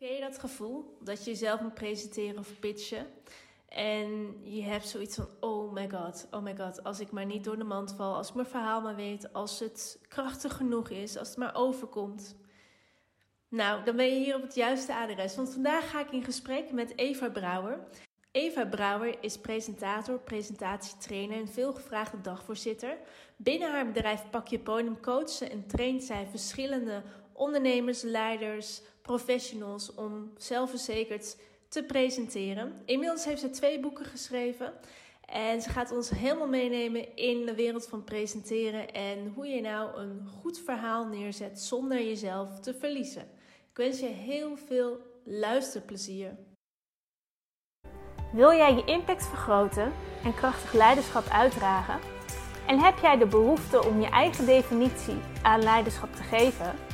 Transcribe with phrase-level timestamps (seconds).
[0.00, 3.06] Ken je dat gevoel dat je jezelf moet presenteren of pitchen?
[3.68, 7.44] En je hebt zoiets van: oh my god, oh my god, als ik maar niet
[7.44, 11.16] door de mand val, als ik mijn verhaal maar weet, als het krachtig genoeg is,
[11.16, 12.36] als het maar overkomt.
[13.48, 15.36] Nou, dan ben je hier op het juiste adres.
[15.36, 17.88] Want vandaag ga ik in gesprek met Eva Brouwer.
[18.30, 22.98] Eva Brouwer is presentator, presentatietrainer en veelgevraagde dagvoorzitter.
[23.36, 30.32] Binnen haar bedrijf Pak je Podium ze en traint zij verschillende ondernemers, leiders, professionals om
[30.36, 31.36] zelfverzekerd
[31.68, 32.72] te presenteren.
[32.84, 34.72] Inmiddels heeft ze twee boeken geschreven.
[35.26, 40.00] En ze gaat ons helemaal meenemen in de wereld van presenteren en hoe je nou
[40.00, 43.22] een goed verhaal neerzet zonder jezelf te verliezen.
[43.70, 46.36] Ik wens je heel veel luisterplezier.
[48.32, 49.92] Wil jij je impact vergroten
[50.24, 51.98] en krachtig leiderschap uitdragen?
[52.66, 56.89] En heb jij de behoefte om je eigen definitie aan leiderschap te geven?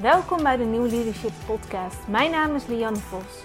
[0.00, 2.08] Welkom bij de New Leadership Podcast.
[2.08, 3.42] Mijn naam is Lianne Vos.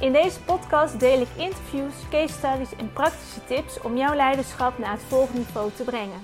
[0.00, 4.90] In deze podcast deel ik interviews, case studies en praktische tips om jouw leiderschap naar
[4.90, 6.20] het volgende niveau te brengen.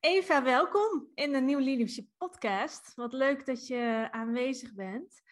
[0.00, 2.94] Eva, welkom in de New Leadership Podcast.
[2.94, 5.22] Wat leuk dat je aanwezig bent.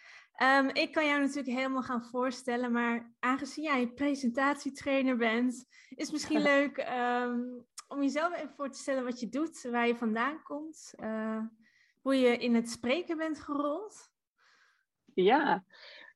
[0.43, 6.13] Um, ik kan jou natuurlijk helemaal gaan voorstellen, maar aangezien jij presentatietrainer bent, is het
[6.13, 10.43] misschien leuk um, om jezelf even voor te stellen wat je doet, waar je vandaan
[10.43, 10.95] komt.
[11.01, 11.39] Uh,
[12.07, 14.11] hoe je in het spreken bent gerold?
[15.15, 15.65] Ja,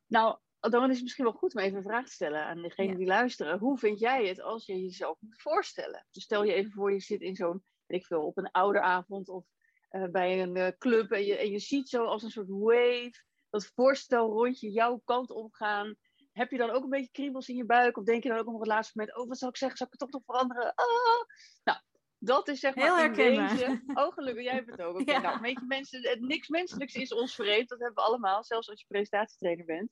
[0.07, 2.97] nou, dan is het misschien wel goed om even een vraag te stellen aan degene
[2.97, 3.59] die luisteren.
[3.59, 6.07] Hoe vind jij het als je jezelf moet voorstellen?
[6.11, 9.29] Dus stel je even voor, je zit in zo'n, weet ik veel, op een ouderavond
[9.29, 9.45] of
[9.91, 13.25] uh, bij een uh, club en je, en je ziet zo als een soort wave
[13.49, 15.95] dat voorstel rondje jouw kant opgaan.
[16.33, 17.97] Heb je dan ook een beetje kriebels in je buik?
[17.97, 19.79] Of denk je dan ook op het laatste moment, oh, wat zou ik zeggen?
[19.79, 20.75] Zou ik het toch nog veranderen?
[20.75, 20.87] Ah!
[21.65, 21.79] Nou,
[22.23, 23.57] dat is zeg maar Heel herkenbaar.
[23.57, 23.83] Deze...
[24.01, 25.01] Oh, gelukkig, jij hebt het ook.
[25.01, 25.21] Okay, ja.
[25.21, 27.69] nou, weet je, mensen, niks menselijks is ons vreemd.
[27.69, 29.91] Dat hebben we allemaal, zelfs als je presentatietrainer bent.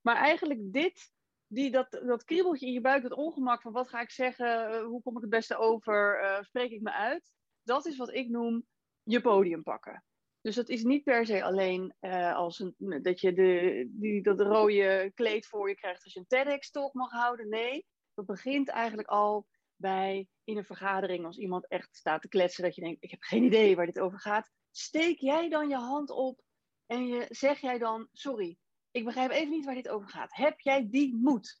[0.00, 1.12] Maar eigenlijk dit,
[1.46, 4.84] die, dat, dat kriebeltje in je buik, dat ongemak van wat ga ik zeggen, uh,
[4.84, 7.32] hoe kom ik het beste over, uh, spreek ik me uit.
[7.62, 8.66] Dat is wat ik noem
[9.02, 10.04] je podium pakken.
[10.40, 14.40] Dus dat is niet per se alleen uh, als een, dat je de, die, dat
[14.40, 17.48] rode kleed voor je krijgt als je een TEDx-talk mag houden.
[17.48, 19.46] Nee, dat begint eigenlijk al
[19.80, 23.22] bij in een vergadering, als iemand echt staat te kletsen, dat je denkt, ik heb
[23.22, 24.50] geen idee waar dit over gaat.
[24.70, 26.40] Steek jij dan je hand op
[26.86, 28.58] en je, zeg jij dan, sorry,
[28.90, 30.36] ik begrijp even niet waar dit over gaat.
[30.36, 31.60] Heb jij die moed?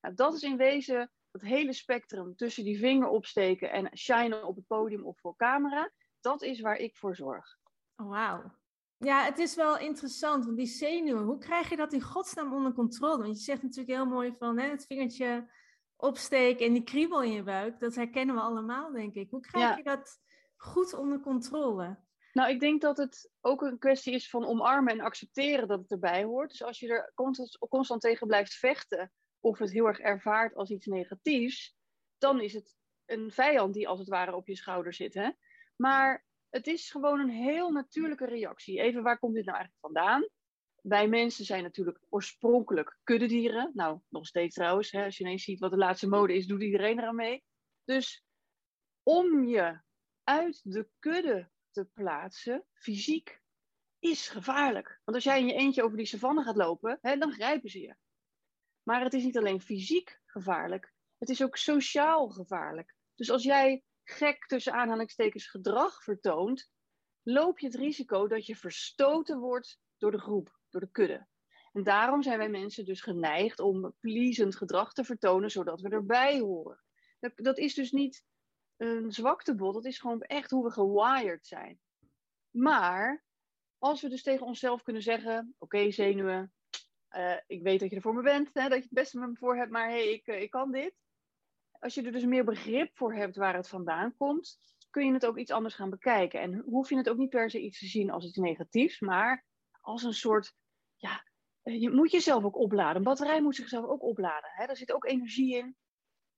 [0.00, 4.56] Nou, dat is in wezen het hele spectrum tussen die vinger opsteken en shinen op
[4.56, 5.92] het podium of voor camera.
[6.20, 7.58] Dat is waar ik voor zorg.
[7.94, 8.60] Wauw.
[8.96, 12.72] Ja, het is wel interessant, want die zenuwen, hoe krijg je dat in godsnaam onder
[12.72, 13.22] controle?
[13.22, 15.50] Want je zegt natuurlijk heel mooi van hè, het vingertje
[16.02, 19.30] opsteken en die kriebel in je buik, dat herkennen we allemaal, denk ik.
[19.30, 19.76] Hoe krijg ja.
[19.76, 20.20] je dat
[20.56, 21.98] goed onder controle?
[22.32, 25.90] Nou, ik denk dat het ook een kwestie is van omarmen en accepteren dat het
[25.90, 26.50] erbij hoort.
[26.50, 30.70] Dus als je er constant, constant tegen blijft vechten of het heel erg ervaart als
[30.70, 31.76] iets negatiefs,
[32.18, 32.76] dan is het
[33.06, 35.14] een vijand die als het ware op je schouder zit.
[35.14, 35.30] Hè?
[35.76, 38.80] Maar het is gewoon een heel natuurlijke reactie.
[38.80, 40.28] Even, waar komt dit nou eigenlijk vandaan?
[40.82, 43.70] Wij mensen zijn natuurlijk oorspronkelijk kuddedieren.
[43.74, 44.90] Nou, nog steeds trouwens.
[44.90, 47.44] Hè, als je ineens ziet wat de laatste mode is, doet iedereen eraan mee.
[47.84, 48.24] Dus
[49.02, 49.80] om je
[50.24, 53.40] uit de kudde te plaatsen, fysiek,
[53.98, 55.00] is gevaarlijk.
[55.04, 57.80] Want als jij in je eentje over die savanne gaat lopen, hè, dan grijpen ze
[57.80, 57.96] je.
[58.82, 62.94] Maar het is niet alleen fysiek gevaarlijk, het is ook sociaal gevaarlijk.
[63.14, 66.70] Dus als jij gek tussen aanhalingstekens gedrag vertoont,
[67.22, 71.26] loop je het risico dat je verstoten wordt door de groep, door de kudde.
[71.72, 76.40] En daarom zijn wij mensen dus geneigd om pleasend gedrag te vertonen, zodat we erbij
[76.40, 76.80] horen.
[77.20, 78.24] Dat, dat is dus niet
[78.76, 81.80] een zwaktebod, dat is gewoon echt hoe we gewired zijn.
[82.50, 83.24] Maar
[83.78, 86.52] als we dus tegen onszelf kunnen zeggen: Oké, zenuwen,
[87.16, 89.28] uh, ik weet dat je er voor me bent, hè, dat je het beste met
[89.28, 90.94] me voor hebt, maar hé, hey, ik, ik kan dit
[91.82, 94.58] als je er dus meer begrip voor hebt waar het vandaan komt,
[94.90, 96.40] kun je het ook iets anders gaan bekijken.
[96.40, 99.44] En hoef je het ook niet per se iets te zien als iets negatiefs, maar
[99.80, 100.54] als een soort,
[101.02, 101.24] ja,
[101.62, 102.96] je moet jezelf ook opladen.
[102.96, 104.50] Een batterij moet zichzelf ook opladen.
[104.52, 104.66] Hè?
[104.66, 105.76] Daar zit ook energie in.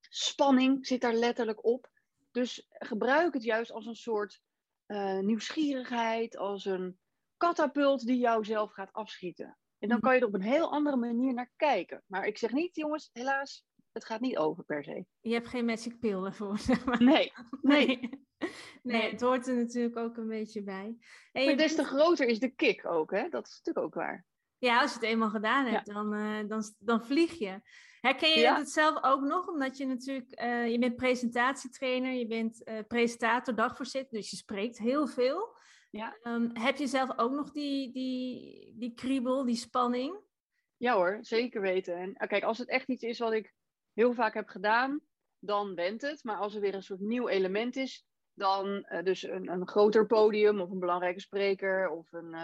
[0.09, 1.89] Spanning zit daar letterlijk op.
[2.31, 4.41] Dus gebruik het juist als een soort
[4.87, 6.99] uh, nieuwsgierigheid, als een
[7.37, 9.57] katapult die jou zelf gaat afschieten.
[9.79, 12.03] En dan kan je er op een heel andere manier naar kijken.
[12.07, 15.05] Maar ik zeg niet, jongens, helaas, het gaat niet over per se.
[15.19, 17.03] Je hebt geen magic pill ervoor, zeg maar.
[17.03, 17.87] Nee, nee.
[17.87, 18.09] nee.
[18.81, 20.97] nee het hoort er natuurlijk ook een beetje bij.
[21.31, 23.29] En maar des te groter is de kick ook, hè?
[23.29, 24.25] Dat is natuurlijk ook waar.
[24.57, 25.93] Ja, als je het eenmaal gedaan hebt, ja.
[25.93, 27.61] dan, uh, dan, dan vlieg je.
[27.99, 28.57] Herken je ja.
[28.57, 29.47] het zelf ook nog?
[29.47, 34.77] Omdat je natuurlijk, uh, je bent presentatietrainer, je bent uh, presentator, dagvoorzitter, dus je spreekt
[34.77, 35.57] heel veel.
[35.91, 36.17] Ja.
[36.21, 40.19] Ehm, heb je zelf ook nog die, die, die kriebel, die spanning?
[40.77, 41.97] Ja hoor, zeker weten.
[41.97, 43.53] En kijk, als het echt iets is wat ik
[43.93, 45.01] heel vaak heb gedaan,
[45.39, 46.23] dan went het.
[46.23, 50.61] Maar als er weer een soort nieuw element is, dan dus een, een groter podium
[50.61, 52.35] of een belangrijke spreker of een,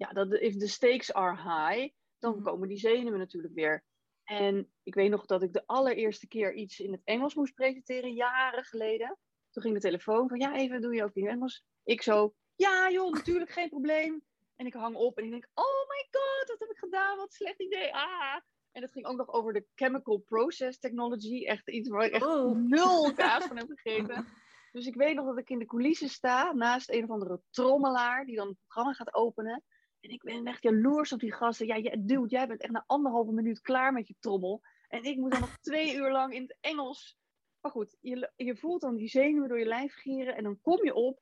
[0.00, 2.42] ja, dat, if the stakes are high, dan mm.
[2.42, 3.84] komen die zenuwen natuurlijk weer.
[4.24, 8.12] En ik weet nog dat ik de allereerste keer iets in het Engels moest presenteren,
[8.12, 9.18] jaren geleden.
[9.50, 11.64] Toen ging de telefoon van, ja, even doe je ook in Engels.
[11.84, 14.22] Ik zo, ja joh, natuurlijk, geen probleem.
[14.56, 17.16] En ik hang op en ik denk, oh my god, wat heb ik gedaan?
[17.16, 17.94] Wat slecht idee.
[17.94, 18.40] Ah.
[18.72, 21.44] En het ging ook nog over de chemical process technology.
[21.44, 22.56] Echt iets waar ik echt oh.
[22.56, 24.26] nul kaas van heb gegeten.
[24.72, 28.24] Dus ik weet nog dat ik in de coulissen sta, naast een of andere trommelaar,
[28.24, 29.64] die dan het programma gaat openen.
[30.00, 31.66] En ik ben echt jaloers op die gasten.
[31.66, 34.62] Ja, dude, jij bent echt na anderhalve minuut klaar met je trommel.
[34.88, 37.18] En ik moet dan nog twee uur lang in het Engels.
[37.60, 40.36] Maar goed, je, je voelt dan die zenuwen door je lijf gieren.
[40.36, 41.20] En dan kom je op.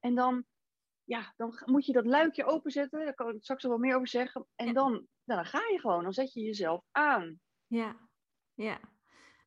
[0.00, 0.44] En dan,
[1.04, 3.04] ja, dan moet je dat luikje openzetten.
[3.04, 4.46] Daar kan ik straks nog wel meer over zeggen.
[4.54, 6.02] En dan, nou, dan ga je gewoon.
[6.02, 7.40] Dan zet je jezelf aan.
[7.66, 8.08] Ja,
[8.54, 8.80] ja.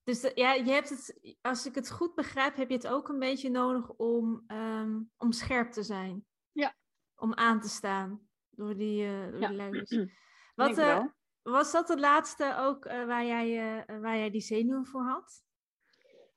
[0.03, 3.19] Dus ja, je hebt het, als ik het goed begrijp, heb je het ook een
[3.19, 6.25] beetje nodig om, um, om scherp te zijn.
[6.51, 6.75] Ja.
[7.15, 8.30] Om aan te staan
[8.61, 9.69] door die, uh, door ja.
[9.69, 10.13] die
[10.55, 11.05] Wat, uh,
[11.41, 15.43] was dat het laatste ook uh, waar, jij, waar jij die zenuwen voor had?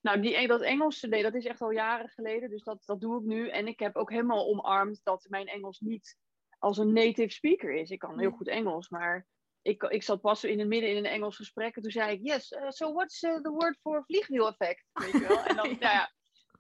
[0.01, 2.51] Nou, die, dat Engelse, nee, dat is echt al jaren geleden.
[2.51, 3.49] Dus dat, dat doe ik nu.
[3.49, 6.19] En ik heb ook helemaal omarmd dat mijn Engels niet
[6.59, 7.91] als een native speaker is.
[7.91, 9.27] Ik kan heel goed Engels, maar
[9.63, 11.77] ik, ik zat pas in het midden in een Engels gesprek.
[11.77, 14.85] En toen zei ik, yes, uh, so what's uh, the word for vliegwiel-effect?
[14.93, 15.45] Weet je wel?
[15.45, 16.13] En dan, nou ja,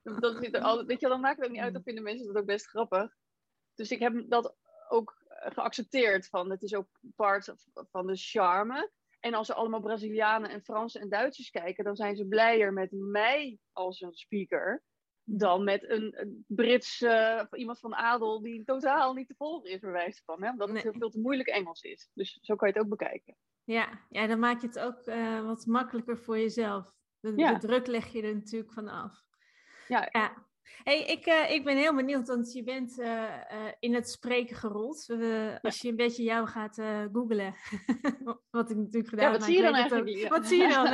[0.02, 1.72] dat zit er altijd, weet je, dan maakt het ook niet uit.
[1.72, 3.14] Dan vinden mensen dat ook best grappig.
[3.74, 4.56] Dus ik heb dat
[4.88, 7.54] ook geaccepteerd van, het is ook part
[7.90, 8.90] van de charme.
[9.20, 12.90] En als er allemaal Brazilianen en Fransen en Duitsers kijken, dan zijn ze blijer met
[12.92, 14.82] mij als een speaker
[15.24, 19.80] dan met een, een Brits uh, iemand van adel die totaal niet te volgen is,
[19.80, 20.42] wijze van.
[20.42, 20.50] Hè?
[20.50, 22.10] Omdat het heel veel te moeilijk Engels is.
[22.14, 23.36] Dus zo kan je het ook bekijken.
[23.64, 26.92] Ja, ja dan maak je het ook uh, wat makkelijker voor jezelf.
[27.20, 29.22] De, de, druk leg je er natuurlijk van af.
[29.88, 30.08] Ja.
[30.10, 30.46] ja.
[30.82, 32.98] Hey, ik, uh, ik ben heel benieuwd, want je bent
[33.80, 35.06] in het spreken gerold.
[35.62, 36.74] als je een beetje jou gaat
[37.12, 37.54] googlen,
[38.50, 39.32] wat ik natuurlijk gedaan heb.
[39.32, 40.08] Ja, wat zie je dan eigenlijk?
[40.08, 40.28] Ja.
[40.28, 40.84] Wat zie je dan?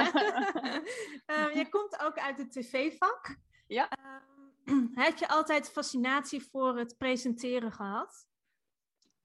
[1.59, 3.37] je komt ook uit het tv-vak.
[3.67, 3.89] Ja.
[4.65, 8.27] Um, heb je altijd fascinatie voor het presenteren gehad?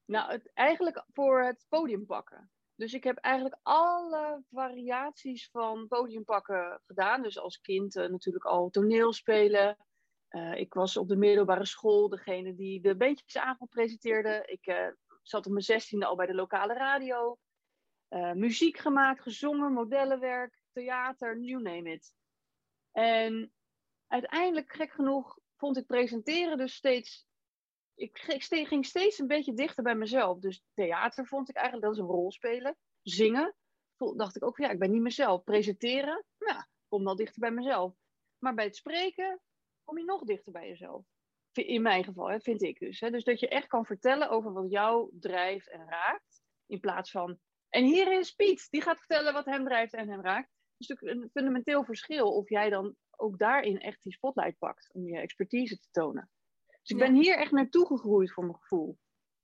[0.06, 2.52] Nou, het, eigenlijk voor het podium pakken.
[2.76, 7.22] Dus ik heb eigenlijk alle variaties van podiumpakken gedaan.
[7.22, 9.78] Dus als kind natuurlijk al toneelspelen.
[10.36, 14.44] Uh, ik was op de middelbare school degene die de beetjesavond presenteerde.
[14.46, 14.88] Ik uh,
[15.22, 17.38] zat op mijn zestiende al bij de lokale radio.
[18.34, 22.14] muziek gemaakt, gezongen, modellenwerk, theater, you name it.
[22.92, 23.54] En
[24.08, 27.28] uiteindelijk, gek genoeg, vond ik presenteren dus steeds.
[27.96, 30.40] Ik, ik ging steeds een beetje dichter bij mezelf.
[30.40, 32.78] Dus theater vond ik eigenlijk, dat is een rol spelen.
[33.02, 33.56] Zingen,
[34.16, 35.44] dacht ik ook, ja, ik ben niet mezelf.
[35.44, 37.94] Presenteren, ja, kom wel dichter bij mezelf.
[38.38, 39.42] Maar bij het spreken
[39.86, 41.06] kom je nog dichter bij jezelf.
[41.54, 43.00] In mijn geval, hè, vind ik dus.
[43.00, 43.10] Hè.
[43.10, 46.42] Dus dat je echt kan vertellen over wat jou drijft en raakt.
[46.66, 47.40] In plaats van,
[47.70, 50.48] en hier is Piet, die gaat vertellen wat hem drijft en hem raakt.
[50.48, 54.94] Het is natuurlijk een fundamenteel verschil of jij dan ook daarin echt die spotlight pakt
[54.94, 56.30] om je expertise te tonen.
[56.66, 58.98] Dus ik ben hier echt naartoe gegroeid voor mijn gevoel.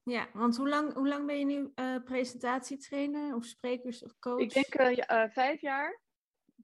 [0.04, 4.42] Ja, want hoe lang, hoe lang ben je nu uh, presentatietrainer of sprekers of coach?
[4.42, 6.01] Ik denk uh, ja, uh, vijf jaar.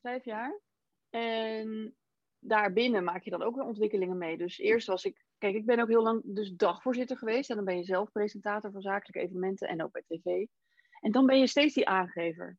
[0.01, 0.62] Vijf jaar.
[1.10, 1.97] En
[2.39, 4.38] daarbinnen maak je dan ook weer ontwikkelingen mee.
[4.38, 7.50] Dus eerst was ik, kijk, ik ben ook heel lang dus dagvoorzitter geweest.
[7.50, 10.46] En dan ben je zelf presentator van zakelijke evenementen en ook bij tv.
[11.01, 12.58] En dan ben je steeds die aangever.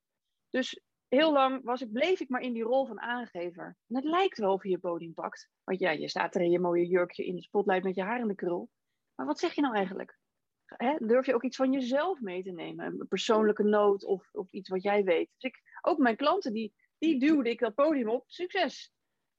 [0.50, 3.76] Dus heel lang was ik, bleef ik maar in die rol van aangever.
[3.86, 5.48] En het lijkt wel of je je podium pakt.
[5.64, 8.20] Want ja, je staat er in je mooie jurkje in de spotlight met je haar
[8.20, 8.70] in de krul.
[9.14, 10.18] Maar wat zeg je nou eigenlijk?
[10.98, 12.86] durf je ook iets van jezelf mee te nemen?
[12.86, 15.30] Een persoonlijke noot of, of iets wat jij weet.
[15.38, 18.24] Dus ik, ook mijn klanten, die, die duwde ik dat podium op.
[18.26, 18.92] Succes!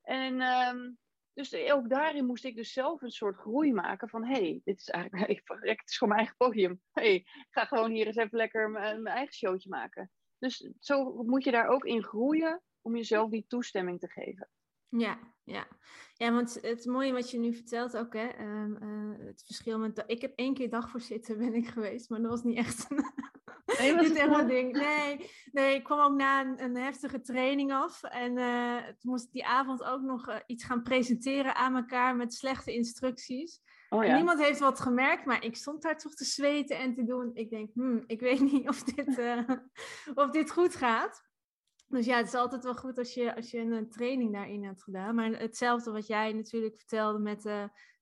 [0.10, 0.98] En um,
[1.34, 4.26] dus ook daarin moest ik dus zelf een soort groei maken van...
[4.26, 5.42] hé, hey, dit is eigenlijk ik,
[5.80, 6.82] het is gewoon mijn eigen podium.
[6.92, 10.12] hey, ik ga gewoon hier eens even lekker mijn, mijn eigen showtje maken.
[10.38, 14.50] Dus zo moet je daar ook in groeien om jezelf die toestemming te geven.
[14.88, 15.68] Ja, ja.
[16.14, 20.04] ja, want het mooie wat je nu vertelt ook, hè, um, uh, het verschil met...
[20.08, 23.04] Ik heb één keer dagvoorzitter ben ik geweest, maar dat was niet echt een,
[23.78, 24.72] nee, echt een ding.
[24.72, 29.26] Nee, nee, ik kwam ook na een, een heftige training af en uh, toen moest
[29.26, 33.62] ik die avond ook nog uh, iets gaan presenteren aan elkaar met slechte instructies.
[33.90, 34.16] Oh, ja.
[34.16, 37.32] Niemand heeft wat gemerkt, maar ik stond daar toch te zweten en te doen.
[37.34, 39.50] Ik denk, hmm, ik weet niet of dit, uh,
[40.24, 41.28] of dit goed gaat.
[41.88, 44.84] Dus ja, het is altijd wel goed als je, als je een training daarin hebt
[44.84, 45.16] gedaan.
[45.16, 47.46] Maar hetzelfde wat jij natuurlijk vertelde met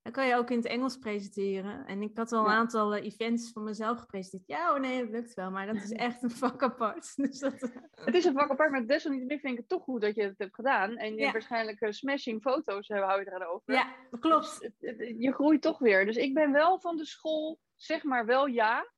[0.07, 1.85] Dan kan je ook in het Engels presenteren.
[1.85, 4.59] En ik had al een aantal eh, events van mezelf gepresenteerd.
[4.59, 5.51] Ja, oh nee, dat lukt wel.
[5.51, 7.15] Maar dat is echt een vak apart.
[7.23, 7.53] Dus dat...
[7.53, 7.69] Eh,
[8.05, 10.37] het is een vak apart, maar desalniettemin vind ik het toch goed dat je het
[10.37, 10.97] hebt gedaan.
[10.97, 13.73] En je waarschijnlijk uh, smashing foto's hou je eraan over.
[13.73, 14.59] Ja, klopt.
[14.79, 16.05] Dus je groeit toch weer.
[16.05, 18.91] Dus ik ben wel van de school, zeg maar wel ja.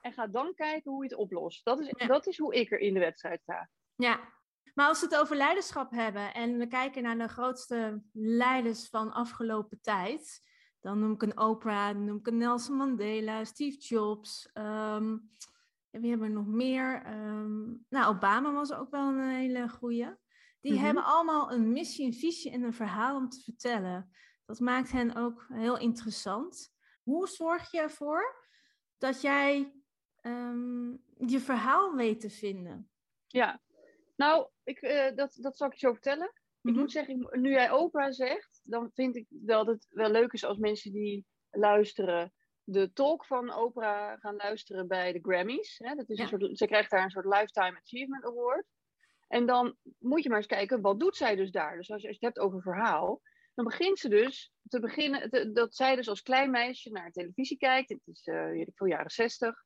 [0.00, 1.64] En ga dan kijken hoe je het oplost.
[1.64, 3.68] Dat is, dat is hoe ik er in de wedstrijd sta.
[3.94, 4.20] Ja,
[4.74, 9.12] maar als we het over leiderschap hebben en we kijken naar de grootste leiders van
[9.12, 10.42] afgelopen tijd,
[10.84, 14.50] dan noem ik een Oprah, dan noem ik een Nelson Mandela, Steve Jobs.
[14.54, 15.30] Um,
[15.90, 17.06] wie hebben we nog meer?
[17.06, 20.14] Um, nou, Obama was ook wel een hele goeie.
[20.60, 20.84] Die mhm.
[20.84, 24.10] hebben allemaal een missie, een visie en een verhaal om te vertellen.
[24.44, 26.74] Dat maakt hen ook heel interessant.
[27.02, 28.46] Hoe zorg je ervoor
[28.98, 29.72] dat jij
[30.22, 32.90] um, je verhaal weet te vinden?
[33.26, 33.60] Ja,
[34.16, 36.32] nou, ik, uh, dat, dat zal ik je zo vertellen.
[36.64, 40.44] Ik moet zeggen, nu jij Oprah zegt, dan vind ik dat het wel leuk is
[40.44, 42.32] als mensen die luisteren
[42.64, 45.78] de talk van Oprah gaan luisteren bij de Grammys.
[45.78, 45.94] Hè?
[45.94, 48.66] Dat is een soort, ze krijgt daar een soort Lifetime Achievement Award.
[49.28, 51.76] En dan moet je maar eens kijken, wat doet zij dus daar?
[51.76, 53.20] Dus als je, als je het hebt over verhaal,
[53.54, 57.88] dan begint ze dus te beginnen, dat zij dus als klein meisje naar televisie kijkt.
[57.88, 59.64] Het is, uh, weet ik veel, jaren zestig.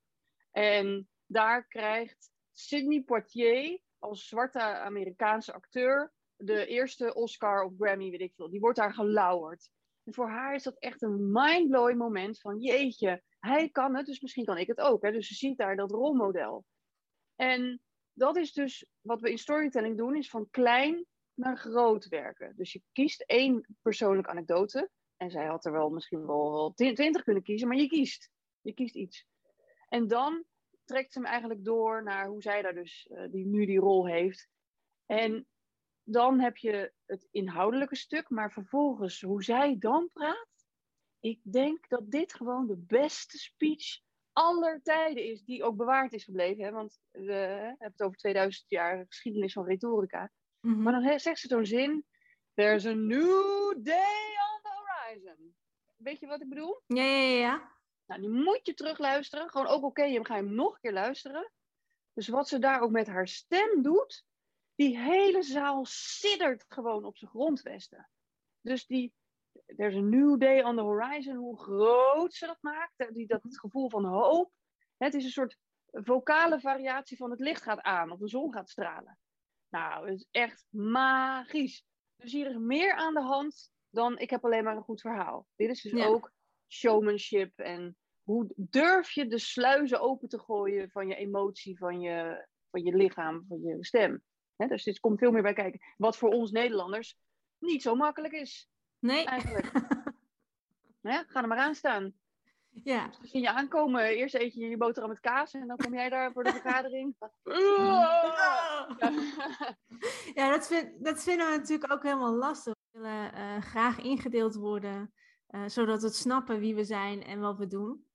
[0.50, 8.20] En daar krijgt Sidney Poitier als zwarte Amerikaanse acteur de eerste Oscar of Grammy, weet
[8.20, 8.50] ik veel.
[8.50, 9.70] Die wordt daar gelauwerd.
[10.04, 14.20] En voor haar is dat echt een mindblowing moment van jeetje, hij kan het, dus
[14.20, 15.02] misschien kan ik het ook.
[15.02, 15.12] Hè?
[15.12, 16.64] Dus ze ziet daar dat rolmodel.
[17.36, 17.80] En
[18.12, 22.52] dat is dus wat we in storytelling doen, is van klein naar groot werken.
[22.56, 24.90] Dus je kiest één persoonlijke anekdote.
[25.16, 28.30] En zij had er wel misschien wel twintig kunnen kiezen, maar je kiest.
[28.60, 29.26] Je kiest iets.
[29.88, 30.44] En dan
[30.84, 34.06] trekt ze hem eigenlijk door naar hoe zij daar dus uh, die, nu die rol
[34.06, 34.48] heeft.
[35.06, 35.46] En
[36.10, 40.66] dan heb je het inhoudelijke stuk, maar vervolgens hoe zij dan praat.
[41.20, 44.00] Ik denk dat dit gewoon de beste speech
[44.32, 46.64] aller tijden is, die ook bewaard is gebleven.
[46.64, 46.70] Hè?
[46.70, 50.30] Want we hebben het over 2000 jaar geschiedenis van retorica.
[50.60, 50.82] Mhm.
[50.82, 52.04] Maar dan zegt ze zo'n zin:
[52.54, 55.54] There's a new day on the horizon.
[55.96, 56.82] Weet je wat ik bedoel?
[56.86, 57.76] Ja, ja, ja.
[58.06, 59.50] Nou, die moet je terugluisteren.
[59.50, 61.52] Gewoon ook oké, je ga hem nog een keer luisteren.
[62.12, 64.26] Dus wat ze daar ook met haar stem doet,
[64.78, 68.10] die hele zaal siddert gewoon op zijn grondvesten.
[68.60, 69.14] Dus die,
[69.76, 73.58] there's a new day on the horizon, hoe groot ze dat maakt, die, dat het
[73.58, 74.52] gevoel van hoop.
[74.96, 75.58] Het is een soort
[75.90, 79.18] vocale variatie van het licht gaat aan, of de zon gaat stralen.
[79.68, 81.84] Nou, het is echt magisch.
[82.16, 85.46] Dus hier is meer aan de hand dan ik heb alleen maar een goed verhaal.
[85.56, 86.32] Dit is dus ook
[86.68, 92.46] showmanship en hoe durf je de sluizen open te gooien van je emotie, van je,
[92.70, 94.22] van je lichaam, van je stem.
[94.66, 95.80] Dus dit komt veel meer bij kijken.
[95.96, 97.18] Wat voor ons Nederlanders
[97.58, 98.70] niet zo makkelijk is.
[98.98, 99.24] Nee.
[99.24, 99.72] Eigenlijk.
[101.00, 102.14] ja, ga er maar aan staan.
[102.70, 103.06] Ja.
[103.06, 105.94] Dus dan zie je aankomen, eerst eet je je boterham met kaas en dan kom
[105.94, 107.16] jij daar voor de vergadering.
[110.34, 112.74] ja, dat, vind, dat vinden we natuurlijk ook helemaal lastig.
[112.90, 115.12] We willen uh, graag ingedeeld worden,
[115.50, 118.06] uh, zodat we snappen wie we zijn en wat we doen.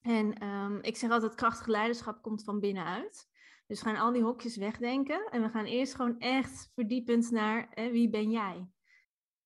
[0.00, 3.28] En um, ik zeg altijd, krachtig leiderschap komt van binnenuit.
[3.66, 7.68] Dus we gaan al die hokjes wegdenken en we gaan eerst gewoon echt verdiepend naar
[7.74, 8.68] wie ben jij?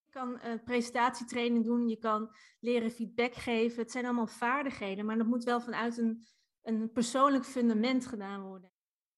[0.05, 3.83] Je kan uh, presentatietraining doen, je kan leren feedback geven.
[3.83, 6.27] Het zijn allemaal vaardigheden, maar dat moet wel vanuit een,
[6.63, 8.73] een persoonlijk fundament gedaan worden.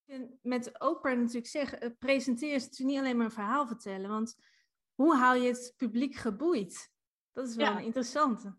[0.07, 4.11] En met Oprah natuurlijk zeggen, uh, presenteren is natuurlijk niet alleen maar een verhaal vertellen,
[4.11, 4.37] want
[4.95, 6.91] hoe hou je het publiek geboeid?
[7.33, 8.57] Dat is wel een interessante.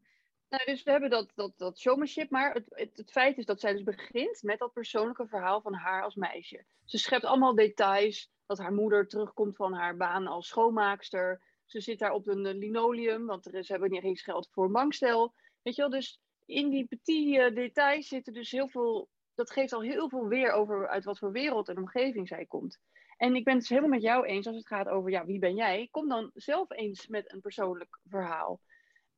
[0.53, 3.71] Nou, dus we hebben dat, dat, dat showmanship, maar het, het, feit is dat zij
[3.71, 6.65] dus begint met dat persoonlijke verhaal van haar als meisje.
[6.85, 11.41] Ze schept allemaal details, dat haar moeder terugkomt van haar baan als schoonmaakster.
[11.65, 14.65] Ze zit daar op een linoleum, want er is, ze hebben niet eens geld voor
[14.65, 15.33] een bankstel.
[15.61, 19.73] Weet je wel, dus in die petit uh, details zitten dus heel veel, dat geeft
[19.73, 22.79] al heel veel weer over uit wat voor wereld en omgeving zij komt.
[23.17, 25.39] En ik ben het dus helemaal met jou eens als het gaat over, ja, wie
[25.39, 25.87] ben jij?
[25.91, 28.59] Kom dan zelf eens met een persoonlijk verhaal.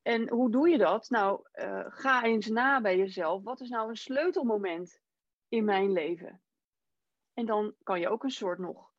[0.06, 1.10] En hoe doe je dat?
[1.10, 3.42] Nou, uh, ga eens na bij jezelf.
[3.42, 5.00] Wat is nou een sleutelmoment
[5.48, 6.42] in mijn leven?
[7.32, 8.92] En dan kan je ook een soort nog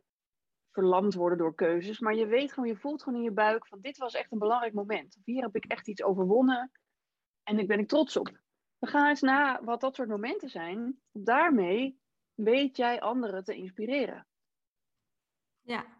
[0.72, 2.00] verlamd worden door keuzes.
[2.00, 4.40] Maar je weet gewoon, je voelt gewoon in je buik van dit was echt een
[4.40, 5.18] belangrijk moment.
[5.18, 6.72] Of hier heb ik echt iets overwonnen.
[7.44, 8.40] En daar ben ik trots op.
[8.80, 11.02] Dan ga eens na wat dat soort momenten zijn.
[11.12, 12.00] Daarmee
[12.34, 14.28] weet jij anderen te inspireren.
[15.62, 15.97] Ja,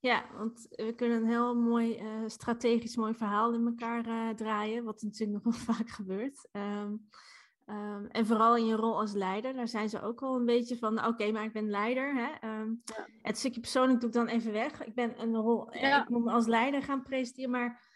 [0.00, 4.84] ja, want we kunnen een heel mooi uh, strategisch mooi verhaal in elkaar uh, draaien,
[4.84, 6.48] wat natuurlijk nog wel vaak gebeurt.
[6.52, 7.08] Um,
[7.66, 10.76] um, en vooral in je rol als leider, daar zijn ze ook wel een beetje
[10.76, 12.14] van, oké, maar ik ben leider.
[12.14, 12.48] Hè?
[12.48, 13.06] Um, ja.
[13.22, 14.84] Het stukje persoonlijk doe ik dan even weg.
[14.84, 16.02] Ik ben een rol, ja.
[16.02, 17.88] ik moet me als leider gaan presenteren, maar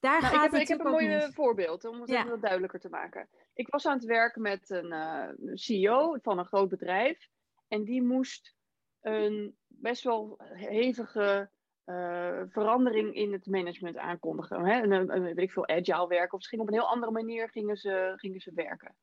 [0.00, 2.18] daar Nou, gaat ik heb, het ik heb een mooi voorbeeld om het Ja.
[2.18, 3.28] even wat duidelijker te maken.
[3.54, 7.28] Ik was aan het werk met een eh, CEO van een groot bedrijf.
[7.68, 8.54] En die moest
[9.04, 11.50] een best wel hevige
[11.84, 14.64] eh, verandering in het management aankondigen.
[14.64, 14.82] Hè?
[14.82, 16.38] Een, een, een- weet ik veel, agile werken.
[16.38, 18.94] Of gingen op een heel andere manier gingen ze, gingen ze werken.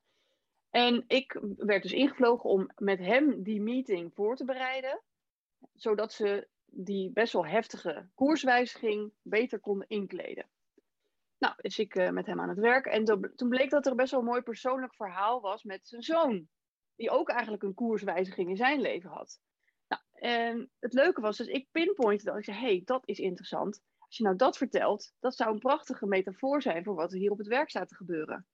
[0.69, 5.01] En ik werd dus ingevlogen om met hem die meeting voor te bereiden.
[5.73, 10.49] Zodat ze die best wel heftige koerswijziging beter konden inkleden.
[11.37, 12.85] Nou, dus ik eh, met hem aan het werk.
[12.85, 16.01] En to- toen bleek dat er best wel een mooi persoonlijk verhaal was met zijn
[16.03, 16.47] zoon.
[16.95, 19.39] Die ook eigenlijk een koerswijziging in zijn leven had.
[20.21, 22.37] En het leuke was, dus ik pinpointte dat.
[22.37, 23.81] Ik zei, hey, dat is interessant.
[23.97, 27.31] Als je nou dat vertelt, dat zou een prachtige metafoor zijn voor wat er hier
[27.31, 28.47] op het werk staat te gebeuren.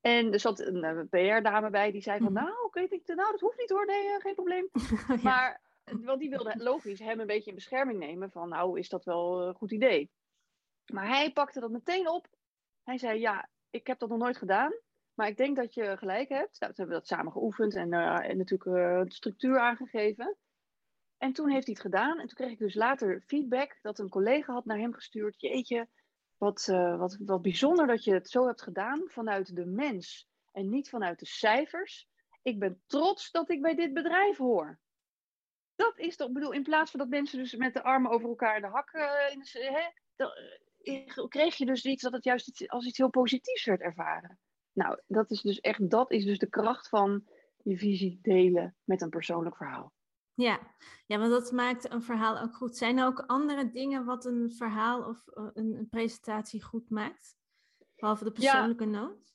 [0.00, 2.44] En er zat een eh, PR-dame bij die zei van, Mhm.
[2.44, 4.68] nou, ik weet niet, nou, dat hoeft niet hoor, nee, eh, geen probleem.
[5.08, 5.16] Ja.
[5.22, 9.04] Maar, want die wilde logisch hem een beetje in bescherming nemen van, nou, is dat
[9.04, 10.10] wel een goed idee.
[10.92, 12.26] Maar hij pakte dat meteen op.
[12.82, 14.72] Hij zei, ja, ik heb dat nog nooit gedaan,
[15.14, 16.60] maar ik denk dat je gelijk hebt.
[16.60, 20.36] Nou, toen hebben we dat samen geoefend en, eh, en natuurlijk eh, de structuur aangegeven.
[21.24, 22.20] En toen heeft hij het gedaan.
[22.20, 25.40] En toen kreeg ik dus later feedback dat een collega had naar hem gestuurd.
[25.40, 25.88] Jeetje,
[26.36, 30.68] wat, eh, wat, wat bijzonder dat je het zo hebt gedaan vanuit de mens en
[30.68, 32.08] niet vanuit de cijfers.
[32.42, 34.78] Ik ben trots dat ik bij dit bedrijf hoor.
[35.74, 38.60] Dat is toch, bedoel, in plaats van dat mensen dus met de armen over elkaar
[38.60, 40.30] de hak, eh, in hè, dan,
[40.82, 44.38] eh, kreeg je dus iets dat het juist als iets heel positiefs werd ervaren.
[44.72, 47.28] Nou, dat is dus echt, dat is dus de kracht van
[47.62, 49.93] je visie delen met een persoonlijk verhaal.
[50.34, 50.60] Ja.
[51.06, 52.76] ja, want dat maakt een verhaal ook goed.
[52.76, 57.36] Zijn er ook andere dingen wat een verhaal of eh, een, een presentatie goed maakt?
[57.96, 58.50] Behalve de Ja.
[58.52, 59.34] persoonlijke noot?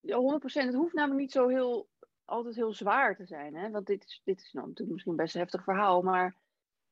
[0.00, 0.66] Ja, 100%.
[0.66, 1.88] Het hoeft namelijk niet zo heel,
[2.24, 3.56] altijd heel zwaar te zijn.
[3.56, 3.70] Hè?
[3.70, 6.02] Want dit is, dit is nou natuurlijk misschien best een heftig verhaal.
[6.02, 6.36] Maar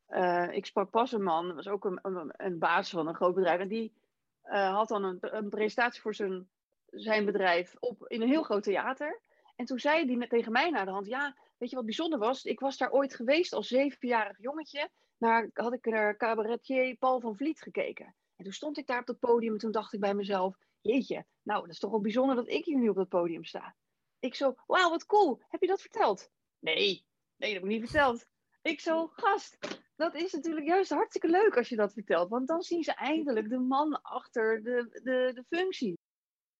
[0.06, 3.14] eh, ik sprak pas een man, dat was ook een, een, een baas van een
[3.14, 3.60] groot bedrijf.
[3.60, 3.94] En die
[4.42, 6.48] eh, had dan een, een presentatie voor zijn,
[6.86, 9.20] zijn bedrijf op, in een heel groot theater.
[9.56, 12.44] En toen zei hij tegen mij naar de hand: Ja, weet je wat bijzonder was?
[12.44, 14.90] Ik was daar ooit geweest als zevenjarig jongetje.
[15.18, 18.14] Naar, had ik naar cabaretier Paul van Vliet gekeken.
[18.36, 21.26] En toen stond ik daar op het podium en toen dacht ik bij mezelf: Jeetje,
[21.42, 23.76] nou, dat is toch wel bijzonder dat ik hier nu op dat podium sta.
[24.18, 25.42] Ik zo, wauw, wat cool.
[25.48, 26.30] Heb je dat verteld?
[26.58, 27.04] Nee, nee,
[27.36, 28.26] dat heb ik niet verteld.
[28.62, 29.58] Ik zo, gast,
[29.96, 32.28] dat is natuurlijk juist hartstikke leuk als je dat vertelt.
[32.28, 35.98] Want dan zien ze eindelijk de man achter de, de, de functie.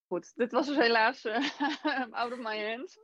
[0.07, 1.51] Goed, dit was dus helaas eh,
[2.11, 2.99] out of my hands.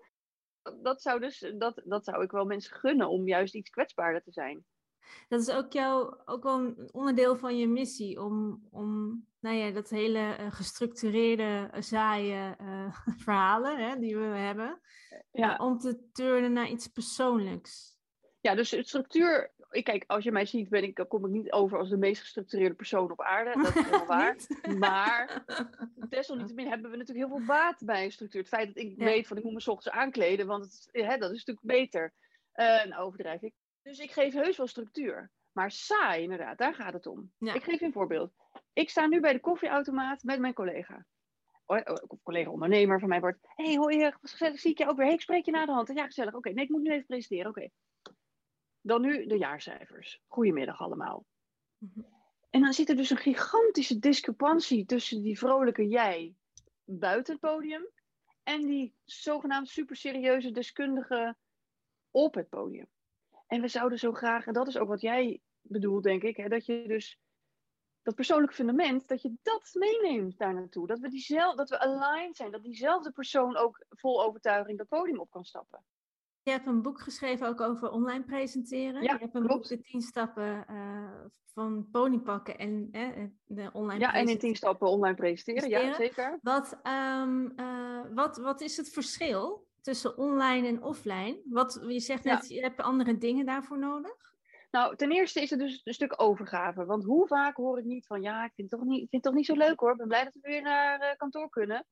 [0.83, 4.33] Dat zou, dus, dat, dat zou ik wel mensen gunnen om juist iets kwetsbaarder te
[4.33, 4.65] zijn.
[5.29, 9.71] Dat is ook, jouw, ook wel een onderdeel van je missie, om, om nou ja,
[9.71, 14.81] dat hele eh, gestructureerde, eh, saaie eh, verhalen hè, die we hebben,
[15.33, 15.57] Ja.
[15.57, 17.99] om te turnen naar iets persoonlijks.
[18.41, 19.53] Ja, dus het structuur.
[19.73, 21.97] Ik, kijk, als je mij ziet, ben ik, dan kom ik niet over als de
[21.97, 23.53] meest gestructureerde persoon op aarde.
[23.63, 24.37] Dat is helemaal waar.
[24.79, 25.45] Maar
[26.09, 28.41] desalniettemin hebben we natuurlijk heel veel baat bij een structuur.
[28.41, 29.05] Het feit dat ik Ja.
[29.05, 31.67] weet van ik moet me 's ochtends aankleden, want het, is- hè, dat is natuurlijk
[31.67, 32.13] beter.
[32.53, 33.55] Eh nou, overdrijf ik.
[33.83, 35.31] Dus ik geef heus wel structuur.
[35.53, 37.33] Maar saai, inderdaad, daar gaat het om.
[37.39, 37.55] Ja.
[37.55, 38.33] Ik geef je een voorbeeld.
[38.73, 41.05] Ik sta nu bij de koffieautomaat met mijn collega.
[41.67, 41.83] Of
[42.23, 43.39] collega ondernemer van mij wordt.
[43.55, 45.05] Hé, hey, hoi, eh, gezellig, zie ik je ook weer.
[45.07, 45.91] Hey, ik spreek je na de hand.
[45.95, 46.35] Ja, gezellig.
[46.35, 47.51] Oké, nee, ik moet nu even presenteren.
[47.51, 47.69] Oké.
[48.83, 50.23] Dan nu de jaarcijfers.
[50.27, 51.25] Goedemiddag allemaal.
[51.79, 52.01] Mhm.
[52.51, 56.35] En dan zit er dus een gigantische discrepantie tussen die vrolijke jij
[56.85, 57.89] buiten het podium
[58.43, 61.37] en die zogenaamd super serieuze deskundige
[62.11, 62.87] op het podium.
[63.47, 66.49] En we zouden zo graag, en dat is ook wat jij bedoelt, denk ik, hè,
[66.49, 67.19] dat je dus
[68.03, 70.87] dat persoonlijke fundament, dat je dat meeneemt daar naartoe.
[70.87, 75.21] Dat we, diezelfde, dat we aligned zijn, dat diezelfde persoon ook vol overtuiging dat podium
[75.21, 75.85] op kan stappen.
[76.43, 79.03] Je hebt een boek geschreven ook over online presenteren.
[79.03, 79.69] Ja, je hebt een klopt.
[79.69, 84.37] boek, de tien stappen eh, van ponypakken en eh, de online Ja, en in tien
[84.39, 84.57] presenteren.
[84.57, 86.39] stappen online presenteren, ja, zeker.
[86.43, 91.41] Wat, ehm, eh, wat, wat is het verschil tussen online en offline?
[91.45, 92.35] Wat, je zegt Ja.
[92.35, 94.17] net, je hebt andere dingen daarvoor nodig.
[94.71, 96.85] Nou, ten eerste is het dus een stuk overgave.
[96.85, 99.13] Want hoe vaak hoor ik niet van, ja, ik vind het toch niet, ik vind
[99.13, 99.91] het toch niet zo leuk hoor.
[99.91, 101.87] Ik ben blij dat we weer naar eh, kantoor kunnen.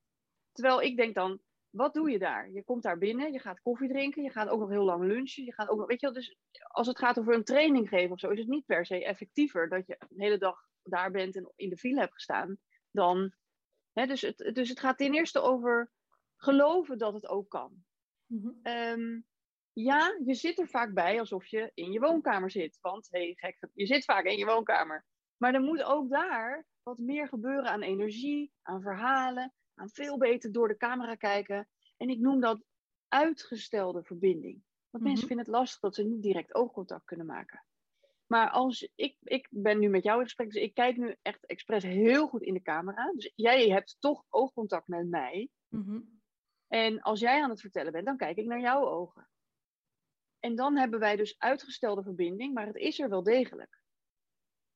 [0.53, 2.51] Terwijl ik denk dan, wat doe je daar?
[2.51, 5.45] Je komt daar binnen, je gaat koffie drinken, je gaat ook nog heel lang lunchen.
[5.45, 8.11] Je gaat ook nog, weet je wel, dus als het gaat over een training geven
[8.11, 11.37] of zo, is het niet per se effectiever dat je een hele dag daar bent
[11.37, 12.59] en in de file hebt gestaan.
[12.91, 13.35] Dan,
[13.93, 15.91] hè, dus, het, dus het gaat ten eerste over
[16.37, 17.85] geloven dat het ook kan.
[18.63, 19.21] Ehm,
[19.73, 22.79] ja, je zit er vaak bij alsof je in je woonkamer zit.
[22.81, 25.05] Want, hé, hey, gek, je zit vaak in je woonkamer.
[25.37, 30.53] Maar er moet ook daar wat meer gebeuren aan energie, aan verhalen, aan veel beter
[30.53, 31.69] door de camera kijken.
[31.97, 32.63] En ik noem dat
[33.09, 34.63] uitgestelde verbinding.
[34.91, 35.13] Want Mhm.
[35.13, 37.65] mensen vinden het lastig dat ze niet direct oogcontact kunnen maken.
[38.27, 41.47] Maar als ik, ik ben nu met jou in gesprek, dus ik kijk nu echt
[41.47, 43.13] expres heel goed in de camera.
[43.13, 45.49] Dus jij hebt toch oogcontact met mij.
[45.69, 46.01] Mhm.
[46.67, 49.29] En als jij aan het vertellen bent, dan kijk ik naar jouw ogen.
[50.39, 53.81] En dan hebben wij dus uitgestelde verbinding, maar het is er wel degelijk.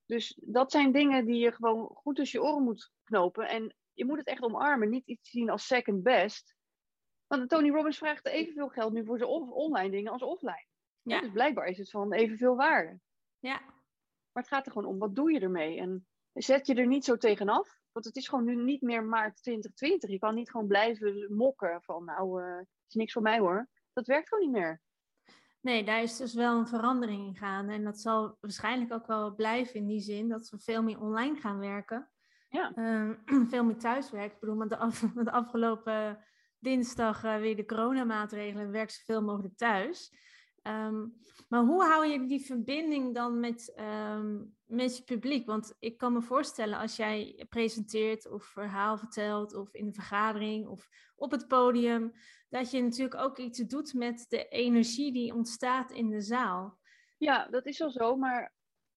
[0.06, 3.48] Dus dat zijn dingen die je gewoon goed tussen je oren moet knopen.
[3.48, 6.54] En je moet het echt omarmen, niet iets zien als second best.
[7.26, 10.66] Want Tony Robbins vraagt evenveel geld nu voor zijn online dingen als offline.
[11.02, 11.20] Ja.
[11.20, 13.00] Dus blijkbaar is het van evenveel waarde.
[13.38, 13.60] Ja.
[14.32, 15.78] Maar het gaat er gewoon om, wat doe je ermee?
[15.78, 17.78] En zet je er niet zo tegenaf?
[17.92, 20.10] Want het is gewoon nu niet meer maart 2020.
[20.10, 23.68] Je kan niet gewoon blijven mokken van, nou, eh, het is niks voor mij hoor.
[23.92, 24.82] Dat werkt gewoon niet meer.
[25.60, 27.72] Nee, daar is dus wel een verandering in gaande.
[27.72, 31.36] En dat zal waarschijnlijk ook wel blijven in die zin dat we veel meer online
[31.36, 32.10] gaan werken.
[32.54, 32.72] Ja.
[32.74, 33.14] Ehm,
[33.50, 34.34] veel meer thuiswerken.
[34.34, 36.24] Ik bedoel, met de, af, met de afgelopen
[36.58, 40.12] dinsdag eh, weer de coronamaatregelen werk zoveel mogelijk thuis.
[40.62, 41.06] Ehm,
[41.48, 45.46] maar hoe hou je die verbinding dan met, ehm, met je publiek?
[45.46, 50.68] Want ik kan me voorstellen als jij presenteert of verhaal vertelt of in een vergadering
[50.68, 52.12] of op het podium,
[52.48, 56.78] dat je natuurlijk ook iets doet met de energie die ontstaat in de zaal.
[57.18, 58.53] Ja, dat is wel zo, maar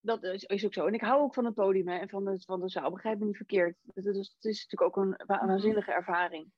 [0.07, 0.85] dat is, is ook zo.
[0.87, 2.91] En ik hou ook van het podium hè, en van de, van de zaal.
[2.91, 3.77] Begrijp me niet verkeerd.
[3.93, 5.47] Het is, het is natuurlijk ook een wa- Mhm.
[5.47, 6.51] waanzinnige ervaring.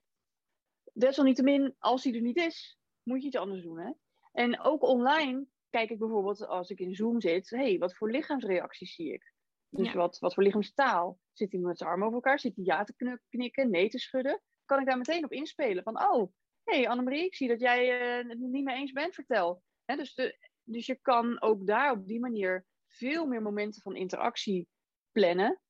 [0.93, 3.79] Desalniettemin, als die er niet is, moet je iets anders doen.
[3.79, 3.91] Hè?
[4.31, 8.95] En ook online kijk ik bijvoorbeeld als ik in Zoom zit, hey, wat voor lichaamsreacties
[8.95, 9.33] zie ik?
[9.69, 9.93] Dus Ja.
[9.93, 11.19] wat, wat voor lichaamstaal?
[11.33, 12.39] Zit hij met zijn armen over elkaar?
[12.39, 14.41] Zit hij ja te knikken, nee te schudden?
[14.65, 15.83] Kan ik daar meteen op inspelen?
[15.83, 16.31] Van, oh,
[16.63, 19.63] hey Annemarie, ik zie dat jij eh, het niet mee eens bent, vertel.
[19.85, 23.95] Hè, dus, de, dus je kan ook daar op die manier veel meer momenten van
[23.95, 24.67] interactie
[25.11, 25.61] plannen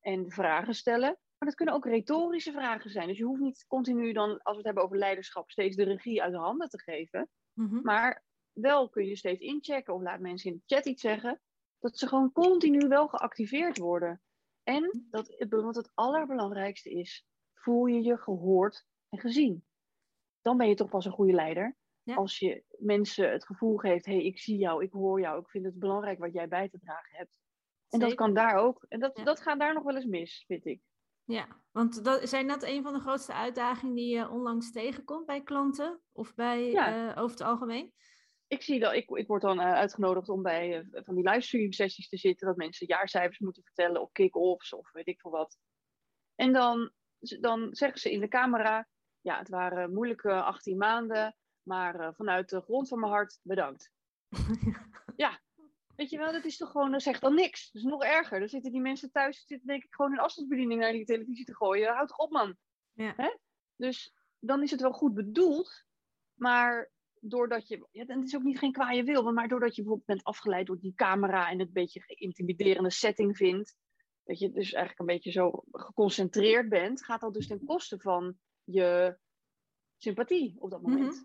[0.00, 1.18] en vragen stellen.
[1.38, 3.08] Maar dat kunnen ook retorische vragen zijn.
[3.08, 6.22] Dus je hoeft niet continu dan, als we het hebben over leiderschap, steeds de regie
[6.22, 7.28] uit de handen te geven.
[7.52, 7.80] Mhm.
[7.82, 11.40] Maar wel kun je steeds inchecken of laat mensen in de chat iets zeggen.
[11.78, 14.22] Dat ze gewoon continu wel geactiveerd worden.
[14.62, 19.64] En dat, wat het allerbelangrijkste is, voel je je gehoord en gezien.
[20.40, 21.76] Dan ben je toch pas een goede leider.
[22.08, 22.14] Ja.
[22.14, 25.48] Als je mensen het gevoel geeft, hé, hey, ik zie jou, ik hoor jou, ik
[25.50, 27.38] vind het belangrijk wat jij bij te dragen hebt.
[27.88, 28.84] En dat kan daar ook.
[28.88, 29.24] En dat, Ja.
[29.24, 30.80] dat gaat daar nog wel eens mis, vind ik.
[31.24, 35.42] Ja, want dat, zijn dat een van de grootste uitdagingen die je onlangs tegenkomt bij
[35.42, 37.10] klanten of bij Ja.
[37.14, 37.92] eh, over het algemeen?
[38.46, 41.72] ik zie dat ik, ik word dan eh, uitgenodigd om bij eh, van die livestream
[41.72, 45.58] sessies te zitten, dat mensen jaarcijfers moeten vertellen op kick-offs of weet ik veel wat.
[46.34, 46.90] En dan,
[47.40, 48.88] dan zeggen ze in de camera,
[49.20, 51.36] ja, het waren moeilijke 18 maanden,
[51.68, 53.90] maar eh, vanuit de grond van mijn hart bedankt.
[55.98, 57.70] Weet je wel, dat is toch gewoon, dat zegt dan niks.
[57.70, 58.38] Dat is nog erger.
[58.38, 61.54] Dan zitten die mensen thuis, zitten denk ik gewoon een afstandsbediening naar die televisie te
[61.54, 61.94] gooien.
[61.94, 62.56] Houd toch op man.
[62.92, 63.12] Ja.
[63.16, 63.36] Hè?
[63.76, 65.84] Dus dan is het wel goed bedoeld,
[66.34, 70.06] maar doordat je, ja, het is ook niet geen kwaaie wil, maar doordat je bijvoorbeeld
[70.06, 73.76] bent afgeleid door die camera en het een beetje geïntimiderende setting vindt,
[74.24, 78.38] dat je dus eigenlijk een beetje zo geconcentreerd bent, gaat dat dus ten koste van
[78.64, 79.18] je
[79.96, 81.14] sympathie op dat moment.
[81.14, 81.24] Mhm.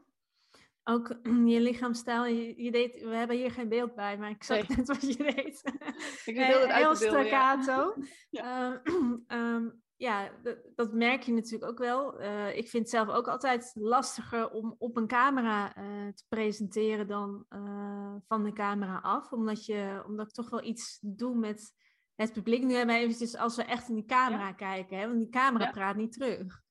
[0.83, 1.07] Ook
[1.53, 4.77] je lichaamstaal, je, je deed, we hebben hier geen beeld bij, maar ik zag Nee.
[4.77, 5.61] net wat je deed.
[6.25, 7.61] Ik wil het heel beelden, ja.
[7.61, 7.95] staccato.
[8.29, 8.81] ja,
[9.95, 10.31] ja
[10.75, 12.19] dat, merk je natuurlijk ook wel.
[12.19, 17.07] Eh, ik vind het zelf ook altijd lastiger om op een camera eh, te presenteren
[17.07, 19.31] dan eh, van de camera af.
[19.31, 21.73] Omdat, je, omdat ik toch wel iets doe met
[22.15, 22.63] het publiek.
[22.63, 24.97] Nu hebben we eventjes als we echt in die camera kijken.
[24.97, 25.71] Hè, want die camera Ja.
[25.71, 26.61] praat niet terug.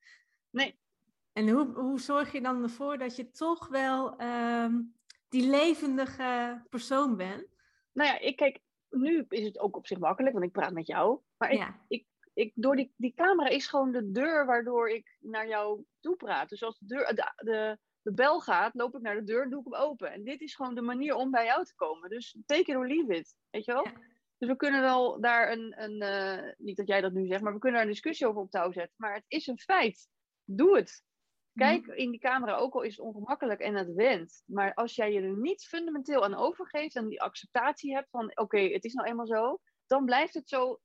[0.50, 0.80] Nee.
[1.32, 4.80] En hoe, hoe zorg je dan ervoor dat je toch wel ehm,
[5.28, 7.46] die levendige persoon bent?
[7.92, 10.86] Nou ja, ik kijk, nu is het ook op zich makkelijk, want ik praat met
[10.86, 11.20] jou.
[11.36, 11.80] Maar ik, ja.
[12.34, 16.48] ik, door die, die camera is gewoon de deur waardoor ik naar jou toe praat.
[16.48, 19.50] Dus als de, deur, de, de, de bel gaat, loop ik naar de deur en
[19.50, 20.12] doe ik hem open.
[20.12, 22.10] En dit is gewoon de manier om bij jou te komen.
[22.10, 23.84] Dus take it or leave it, weet je wel?
[23.84, 23.92] Ja.
[24.38, 27.52] Dus we kunnen wel daar een, een eh, niet dat jij dat nu zegt, maar
[27.52, 28.94] we kunnen daar een discussie over op touw zetten.
[28.96, 30.08] Maar het is een feit.
[30.44, 31.04] Doe het.
[31.54, 34.42] Kijk in die camera, ook al is het ongemakkelijk en het wendt.
[34.46, 38.58] Maar als jij je er niet fundamenteel aan overgeeft en die acceptatie hebt van oké,
[38.60, 40.80] het is nou eenmaal zo, dan blijft het zo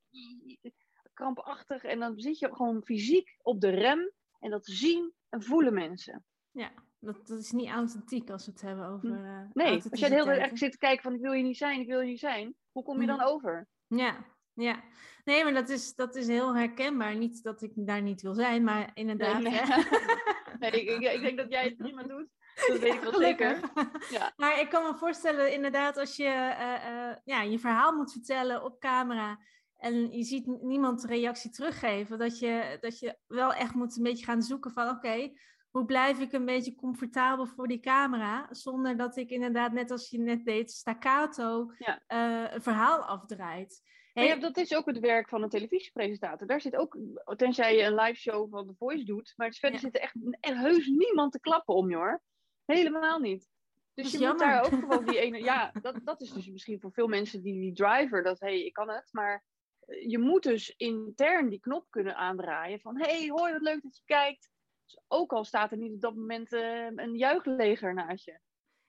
[1.14, 5.74] krampachtig en dan zit je gewoon fysiek op de rem en dat zien en voelen
[5.74, 6.26] mensen.
[6.52, 9.10] Ja, dat, dat is niet authentiek als we het hebben over.
[9.26, 11.58] eh Nee, als jij de hele tijd zit te kijken van ik wil je niet
[11.58, 13.28] zijn, ik wil je niet zijn, hoe kom je dan Mhm.
[13.28, 13.68] over?
[13.88, 14.84] Ja, ja.
[15.24, 17.16] Nee, maar dat is, dat is heel herkenbaar.
[17.16, 19.42] Niet dat ik daar niet wil zijn, maar inderdaad.
[19.42, 19.62] Nee, nee.
[20.60, 22.28] Nee, ik, ik, ik denk dat jij het prima doet.
[22.68, 23.50] Dat weet ik wel Gelukkig.
[23.50, 23.90] zeker.
[24.10, 24.34] Ja.
[24.42, 28.64] Maar ik kan me voorstellen, inderdaad, als je eh, eh, ja, je verhaal moet vertellen
[28.64, 29.40] op camera.
[29.78, 32.18] En je ziet niemand reactie teruggeven.
[32.18, 35.32] Dat je, dat je wel echt moet een beetje gaan zoeken van oké,
[35.70, 40.10] hoe blijf ik een beetje comfortabel voor die camera, zonder dat ik inderdaad, net als
[40.10, 43.82] je net deed, staccato uh, een verhaal afdraait.
[44.26, 46.48] Ja, dat is ook het werk van een televisiepresentator.
[46.48, 46.98] Daar zit ook,
[47.36, 50.58] tenzij je een live show van The Voice doet, maar verder zit er echt, echt
[50.58, 52.22] heus niemand te klappen om je hoor.
[52.66, 53.50] Helemaal niet.
[53.94, 55.44] Dus je moet daar ook gewoon die ene.
[55.44, 58.66] Ja, dat, dat is dus misschien voor veel mensen die, die driver, dat hé, hey,
[58.66, 59.10] ik kan het.
[59.12, 59.44] Maar
[59.80, 63.82] eh, je moet dus intern die knop kunnen aandraaien van hé, hey, hoi, wat leuk
[63.82, 64.50] dat je kijkt.
[64.86, 68.40] Dus ook al staat er niet op dat moment uh, een juichleger naast je.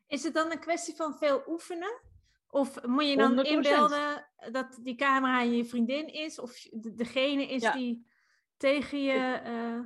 [0.07, 2.01] Is het dan een kwestie van veel oefenen?
[2.51, 3.49] Of moet je dan 100%.
[3.49, 6.39] inbeelden dat die camera je vriendin is?
[6.41, 8.07] Of degene is die
[8.57, 9.41] tegen je...
[9.47, 9.81] Uh...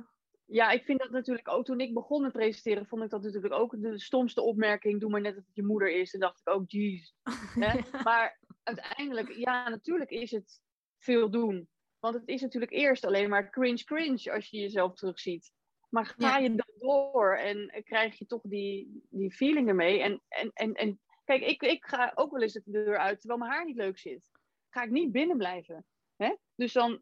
[0.45, 3.53] Ja, ik vind dat natuurlijk ook toen ik begon met presenteren, vond ik dat natuurlijk
[3.53, 4.99] ook de stomste opmerking.
[4.99, 6.13] Doe maar net dat het je moeder is.
[6.13, 7.13] En dacht ik ook, jeez.
[8.03, 10.61] Maar uiteindelijk, ja, natuurlijk is het
[10.97, 11.69] veel doen.
[11.99, 15.51] Want het is natuurlijk eerst alleen maar cringe cringe als je jezelf terugziet.
[15.89, 20.01] Maar ga je dan door en krijg je toch die, die feeling ermee.
[20.01, 23.39] En, en, en, en kijk, ik, ik ga ook wel eens de deur uit terwijl
[23.39, 24.29] mijn haar niet leuk zit.
[24.69, 25.85] Ga ik niet binnen blijven.
[26.15, 26.35] Hè?
[26.55, 27.01] Dus dan,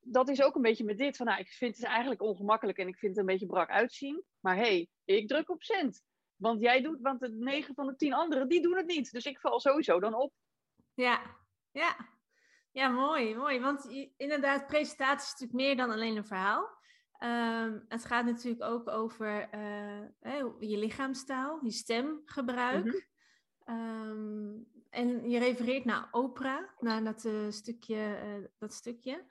[0.00, 1.16] dat is ook een beetje met dit.
[1.16, 4.24] Van, nou, ik vind het eigenlijk ongemakkelijk en ik vind het een beetje brak uitzien.
[4.40, 6.02] Maar hé, hey, ik druk op cent.
[6.36, 9.10] Want jij doet, want de negen van de tien anderen, die doen het niet.
[9.12, 10.32] Dus ik val sowieso dan op.
[10.94, 11.22] Ja,
[11.70, 11.96] ja.
[12.70, 13.60] Ja, mooi, mooi.
[13.60, 16.68] Want inderdaad, presentatie is natuurlijk meer dan alleen een verhaal.
[17.12, 22.84] Ehm, het gaat natuurlijk ook over uh, je lichaamstaal, je stemgebruik.
[22.84, 22.96] Mhm.
[23.72, 24.52] Ehm,
[24.90, 28.20] en je refereert naar opera, naar dat uh, stukje.
[28.24, 29.24] Uh, dat stukje.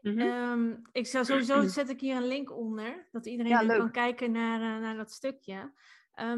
[0.00, 0.18] Mhm.
[0.18, 4.80] Ehm, ik zou sowieso zet ik hier een link onder, dat iedereen kan kijken naar,
[4.80, 5.72] naar dat stukje.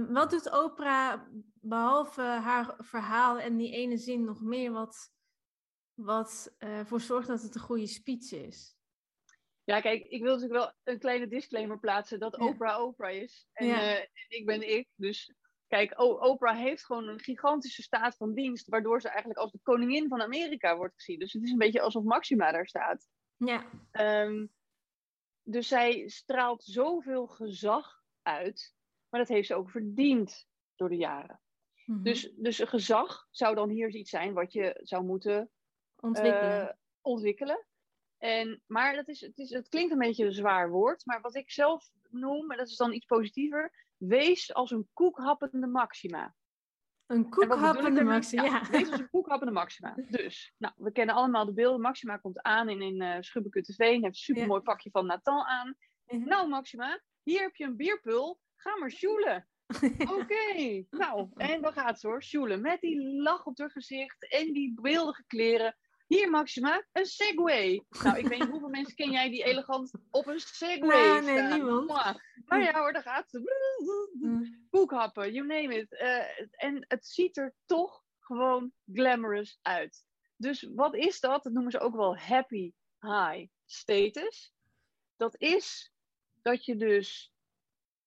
[0.09, 1.29] wat doet opera
[1.61, 5.12] behalve haar verhaal en die ene zin nog meer wat,
[5.94, 8.79] wat voor zorgt dat het een goede speech is?
[9.64, 13.49] Ja, kijk, ik wil natuurlijk wel een kleine disclaimer plaatsen dat Oprah Oprah is.
[13.53, 14.88] En ik ben ik.
[14.94, 15.35] Dus
[15.70, 20.09] kijk, Oprah heeft gewoon een gigantische staat van dienst, waardoor ze eigenlijk als de koningin
[20.09, 21.18] van Amerika wordt gezien.
[21.18, 23.09] Dus het is een beetje alsof Maxima daar staat.
[23.37, 23.64] Ja.
[24.24, 24.52] Um,
[25.42, 28.74] dus zij straalt zoveel gezag uit,
[29.09, 31.40] maar dat heeft ze ook verdiend door de jaren.
[31.85, 35.50] Mm dus, dus een gezag zou dan hier iets zijn wat je zou moeten
[35.96, 36.62] ontwikkelen.
[36.62, 37.66] Uh, ontwikkelen.
[38.18, 41.35] En, maar dat is, het, is, het klinkt een beetje een zwaar woord, maar wat
[41.35, 46.35] ik zelf noem, en dat is dan iets positiever, wees als een koekhappende maxima.
[47.07, 49.95] Een koekhappende maxima, ja, Wees als een koekhappende maxima.
[50.09, 51.81] Dus, nou, we kennen allemaal de beelden.
[51.81, 55.77] Maxima komt aan in, in uh, Schubbekutteveen, heeft een supermooi pakje van Nathan aan.
[56.07, 59.49] Nou, Maxima, hier heb je een bierpul, ga maar sjoelen.
[60.19, 62.61] Oké, nou, en dan gaat ze hoor, sjoelen.
[62.61, 65.77] Met die lach op haar gezicht en die beeldige kleren.
[66.11, 67.85] Hier, Maxima, een Segway.
[68.03, 71.53] Nou, ik weet niet hoeveel mensen ken jij die elegant op een Segway nee, Nee,
[71.53, 71.88] niemand.
[72.44, 74.66] Maar ja hoor, daar gaat ze.
[74.70, 75.92] Koekhappen, you name it.
[75.92, 80.05] Uh, en het ziet er toch gewoon glamorous uit.
[80.37, 81.42] Dus wat is dat?
[81.42, 84.55] Dat noemen ze ook wel happy high status.
[85.16, 85.92] Dat is
[86.42, 87.33] dat je dus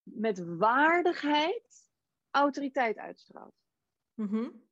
[0.04, 1.92] met waardigheid
[2.32, 3.56] autoriteit uitstraalt.
[4.14, 4.68] Mm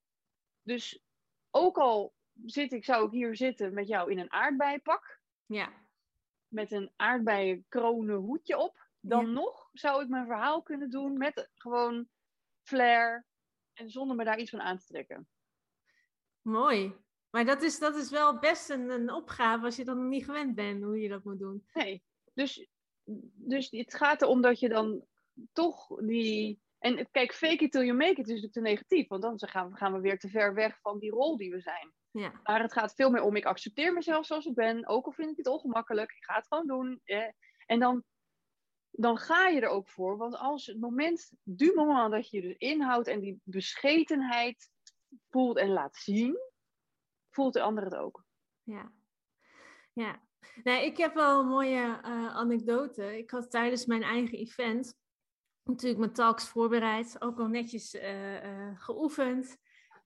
[0.62, 1.04] Dus
[1.50, 5.20] ook al zit ik, zou ik hier zitten met jou in een aardbeienpak.
[5.46, 5.74] Ja.
[6.48, 8.90] Met een aardbeienkrone hoedje op.
[9.00, 12.08] Dan nog zou ik mijn verhaal kunnen doen met gewoon
[12.62, 13.26] flair.
[13.74, 15.28] En zonder me daar iets van aan te trekken.
[16.42, 16.96] Mooi.
[17.30, 20.56] Maar dat is, dat is wel best een, een opgave als je dan niet gewend
[20.56, 21.68] bent hoe je dat moet doen.
[21.74, 22.04] Nee.
[22.34, 22.68] Dus,
[23.34, 25.06] dus het gaat erom dat je dan
[25.52, 26.62] toch die.
[26.82, 29.08] En kijk, fake it till you make it is natuurlijk te negatief.
[29.08, 31.62] Want dan gaan we, gaan we weer te ver weg van die rol die we
[31.62, 31.94] zijn.
[32.12, 32.40] Ja.
[32.44, 35.32] Maar het gaat veel meer om, ik accepteer mezelf zoals ik ben, ook al vind
[35.32, 37.02] ik het ongemakkelijk, ik ga het gewoon doen.
[37.66, 38.04] En dan,
[38.90, 42.48] dan ga je er ook voor, want als het moment, du moment dat je je
[42.48, 44.70] dus inhoudt en die beschetenheid
[45.30, 46.38] voelt en laat zien,
[47.30, 48.26] voelt de ander het ook.
[48.64, 48.92] Ja,
[49.94, 50.22] ja.
[50.64, 53.18] Nee, ik heb wel een mooie uh, anekdote.
[53.18, 55.00] Ik had tijdens mijn eigen event
[55.64, 59.58] natuurlijk mijn talks voorbereid, ook al netjes uh, uh, geoefend.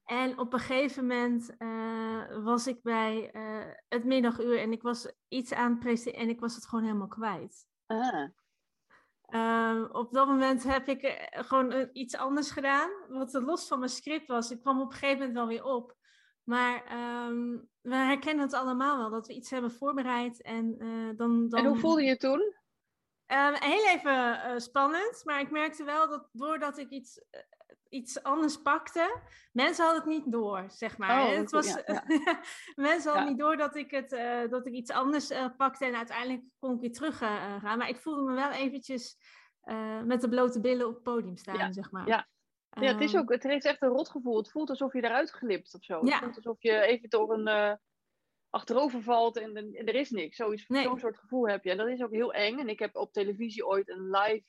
[0.05, 3.31] En op een gegeven moment uh, was ik bij
[3.87, 7.07] het middaguur en ik was iets aan het presenteren en ik was het gewoon helemaal
[7.07, 7.67] kwijt.
[7.85, 8.29] Ah.
[9.29, 13.91] Uh, op dat moment heb ik eh, gewoon iets anders gedaan, wat los van mijn
[13.91, 14.51] script was.
[14.51, 15.95] Ik kwam op een gegeven moment wel weer op.
[16.43, 16.83] Maar
[17.27, 20.41] um, we herkennen het allemaal wel, dat we iets hebben voorbereid.
[20.41, 20.77] En,
[21.17, 21.59] dan, dan...
[21.59, 22.53] en hoe voelde je toen?
[23.27, 27.19] Um, heel even spannend, maar ik merkte wel dat doordat ik iets
[27.89, 29.19] iets anders pakte.
[29.51, 31.21] Mensen hadden het niet door, zeg maar.
[31.21, 31.75] Oh, het was,
[32.75, 36.43] mensen hadden niet door dat ik, het, uh, dat ik iets anders pakte en uiteindelijk
[36.59, 37.77] kon ik weer terug gaan.
[37.77, 39.17] Maar ik voelde me wel eventjes
[39.61, 42.07] eh, met de blote billen op het podium staan, zeg maar.
[42.07, 42.27] ja.
[42.69, 44.37] Ja, het, is Ehm, ook, het heeft echt een rotgevoel.
[44.37, 45.99] Het voelt alsof je eruit glipt of zo.
[46.03, 46.11] Ja.
[46.11, 47.73] Het voelt alsof je even door een eh,
[48.55, 50.35] achterover valt en, en er is niks.
[50.35, 50.83] Zoiets- Nee.
[50.83, 51.69] Zo'n soort gevoel heb je.
[51.71, 52.59] En dat is ook heel eng.
[52.59, 54.43] En ik heb op televisie ooit een live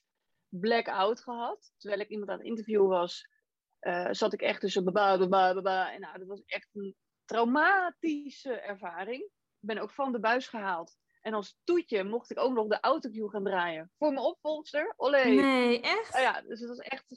[0.48, 1.72] blackout gehad.
[1.76, 3.28] Terwijl ik iemand aan het interviewen was,
[3.78, 5.92] eh, zat ik echt tussen baba, baba, baba.
[5.92, 9.22] En nou, dat was echt een traumatische ervaring.
[9.60, 10.96] Ik ben ook van de buis gehaald.
[11.20, 13.90] En als toetje mocht ik ook nog de autocue gaan draaien.
[13.98, 14.92] Voor mijn opvolgster.
[14.96, 15.24] Olé.
[15.24, 16.12] Nee, echt?
[16.12, 17.16] Nou ja, dus het was echt een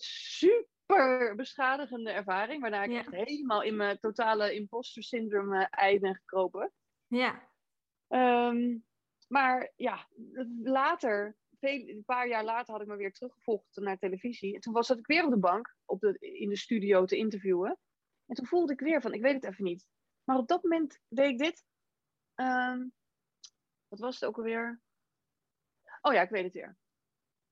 [0.90, 2.62] super beschadigende ervaring.
[2.62, 2.98] Waarna ik Ja.
[3.00, 6.72] echt helemaal in mijn totale imposter syndrome eh, ei ben gekropen.
[7.08, 7.50] Ja.
[8.08, 8.78] Ehm,
[9.28, 10.08] maar ja,
[10.64, 14.54] later, veel, een paar jaar later had ik me weer teruggevolgd naar televisie.
[14.56, 17.18] En toen was dat ik weer op de bank op de, in de studio te
[17.18, 17.78] interviewen.
[18.26, 19.88] En toen voelde ik weer van, ik weet het even niet.
[20.24, 21.66] Maar op dat moment deed ik dit.
[22.36, 22.88] Ehm,
[23.88, 24.82] wat was het ook alweer?
[26.02, 26.78] Oh ja, ik weet het weer.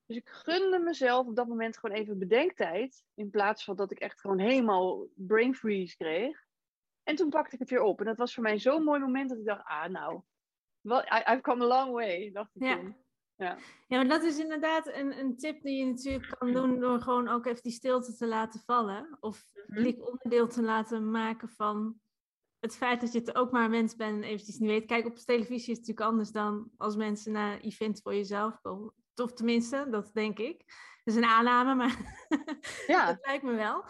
[0.08, 3.04] Dus ik gunde mezelf op dat moment gewoon even bedenktijd.
[3.14, 6.46] In plaats van dat ik echt gewoon helemaal brain freeze kreeg.
[7.04, 8.00] En toen pakte ik het weer op.
[8.00, 10.22] En dat was voor mij zo'n mooi moment dat ik dacht, ah nou,
[10.82, 12.76] wel, I, I've come a long way, dacht ik Ja.
[12.76, 12.96] toen.
[13.36, 13.58] Ja.
[13.88, 17.28] Ja, maar dat is inderdaad een, een tip die je natuurlijk kan doen door gewoon
[17.28, 19.18] ook even die stilte te laten vallen.
[19.20, 19.66] Of Mhm.
[19.76, 22.00] publiek onderdeel te laten maken van
[22.60, 24.86] het feit dat je het ook maar een mens bent en eventjes niet weet.
[24.86, 28.94] Kijk, op televisie is het natuurlijk anders dan als mensen naar event voor jezelf komen.
[29.20, 30.58] Of tenminste, dat denk ik.
[31.04, 31.98] Dat is een aanname, maar
[32.88, 33.06] Ja.
[33.06, 33.84] dat lijkt me wel.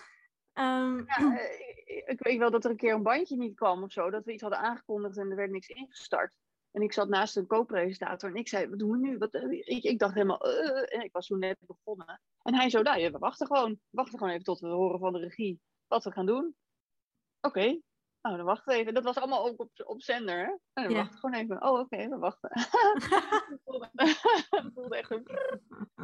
[0.54, 3.84] Ehm, Ja, eh, ik, ik weet wel dat er een keer een bandje niet kwam
[3.84, 4.10] of zo.
[4.10, 6.34] Dat we iets hadden aangekondigd en er werd niks ingestart.
[6.72, 9.18] En ik zat naast een co-presentator en ik zei, wat doen we nu?
[9.18, 12.22] Wat, eh, ik, ik dacht helemaal, eh, en ik was toen net begonnen.
[12.42, 13.72] En hij zo, nou, ja, we wachten gewoon.
[13.72, 16.56] We wachten gewoon even tot we horen van de regie wat we gaan doen.
[17.42, 17.80] Oké,
[18.28, 18.94] nou dan wachten we even.
[18.94, 20.52] Dat was allemaal ook op, op zender, hè?
[20.74, 20.98] En dan Ja.
[20.98, 21.62] wachten we gewoon even.
[21.62, 22.50] Oh, oké, we wachten.
[24.50, 25.28] Het voelde, echt een,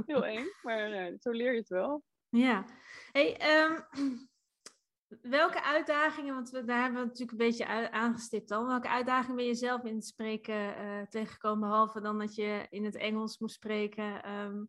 [0.05, 2.03] heel eng, maar eh, zo leer je het wel.
[2.29, 2.65] Ja.
[3.11, 3.81] Hey, ehm,
[5.37, 8.67] welke uitdagingen, want we, daar hebben we natuurlijk een beetje aangestipt al.
[8.67, 12.85] Welke uitdagingen ben je zelf in het spreken eh, tegengekomen, behalve dan dat je in
[12.85, 14.23] het Engels moest spreken?
[14.23, 14.63] Ehm,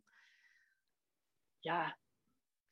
[1.59, 1.97] ja,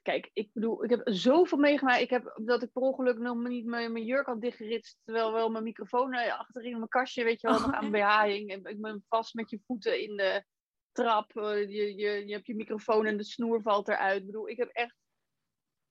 [0.04, 2.02] kijk, ik bedoel, ik heb zoveel meegemaakt.
[2.02, 5.50] Ik heb dat ik per ongeluk nog niet mijn, mijn jurk had dichtgeritst, terwijl wel
[5.50, 8.50] mijn microfoon eh, achterin mijn kastje, weet je wel, Oh, nog aan BH hing.
[8.52, 10.46] En ik ben vast met je voeten in de
[10.92, 11.38] trap.
[11.38, 14.20] eh, je, je, je hebt je microfoon en de snoer valt eruit.
[14.20, 14.96] Ik bedoel, ik heb echt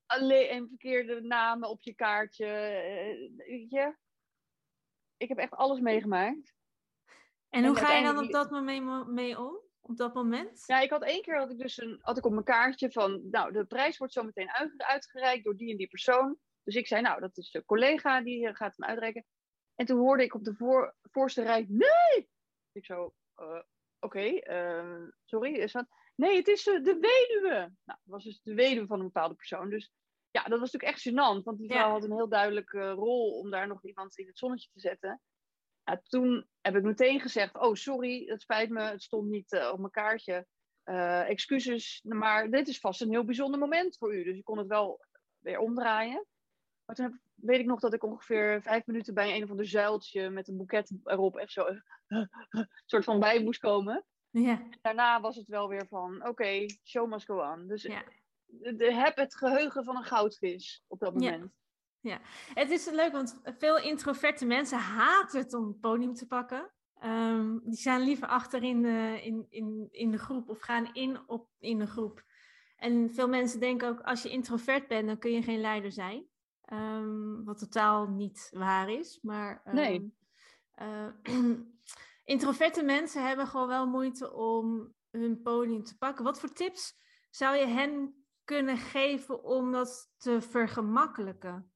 [0.06, 2.46] alleen en verkeerde namen op je kaartje.
[2.46, 3.96] eh, weet je?
[5.16, 6.54] Ik heb echt alles meegemaakt.
[7.48, 9.61] en hoe En ga je dan op dat moment mee om?
[9.82, 10.62] Op dat moment?
[10.66, 13.30] Ja, ik had één keer had ik dus een, had ik op mijn kaartje van,
[13.30, 16.38] nou, de prijs wordt zo meteen uit, uitgereikt door die en die persoon.
[16.62, 19.26] Dus ik zei, nou, dat is de collega die eh, gaat hem uitreiken.
[19.74, 22.28] En toen hoorde ik op de voor, voorste rij, nee!
[22.72, 23.62] Ik zo, eh,
[24.00, 25.86] oké, eh, sorry, is dat?
[26.14, 27.54] Nee, het is eh, de weduwe.
[27.58, 29.70] Nou, dat was dus de weduwe van een bepaalde persoon.
[29.70, 29.92] Dus
[30.30, 31.92] ja, dat was natuurlijk echt gênant, want die vrouw Ja.
[31.92, 35.20] had een heel duidelijke rol om daar nog iemand in het zonnetje te zetten.
[35.84, 39.70] Ja, toen heb ik meteen gezegd, oh sorry, het spijt me, het stond niet eh,
[39.72, 40.46] op mijn kaartje.
[40.82, 44.24] Eh, excuses, maar dit is vast een heel bijzonder moment voor u.
[44.24, 45.04] Dus ik kon het wel
[45.38, 46.26] weer omdraaien.
[46.84, 49.66] Maar toen heb, weet ik nog dat ik ongeveer vijf minuten bij een of ander
[49.68, 52.28] zuiltje met een boeket erop echt zo een
[52.86, 54.04] soort van bij moest komen.
[54.30, 54.68] Ja.
[54.80, 57.66] Daarna was het wel weer van, oké, show must go on.
[57.66, 58.04] Dus Ja.
[58.46, 61.14] de, de- heb het geheugen van een goudvis op dat
[62.02, 62.20] Ja.
[62.54, 66.70] Het is leuk, want veel introverte mensen haten het om het podium te pakken.
[66.98, 71.28] Ehm, die staan liever achter in de, in, in, in de groep of gaan in
[71.28, 72.24] op in de groep.
[72.76, 76.26] En veel mensen denken ook, als je introvert bent, dan kun je geen leider zijn.
[76.64, 79.18] Ehm, wat totaal niet waar is.
[79.22, 80.14] Maar ehm, Nee.
[80.74, 81.06] eh,
[82.24, 86.24] introverte mensen hebben gewoon wel moeite om hun podium te pakken.
[86.24, 86.94] Wat voor tips
[87.30, 91.71] zou je hen kunnen geven om dat te vergemakkelijken?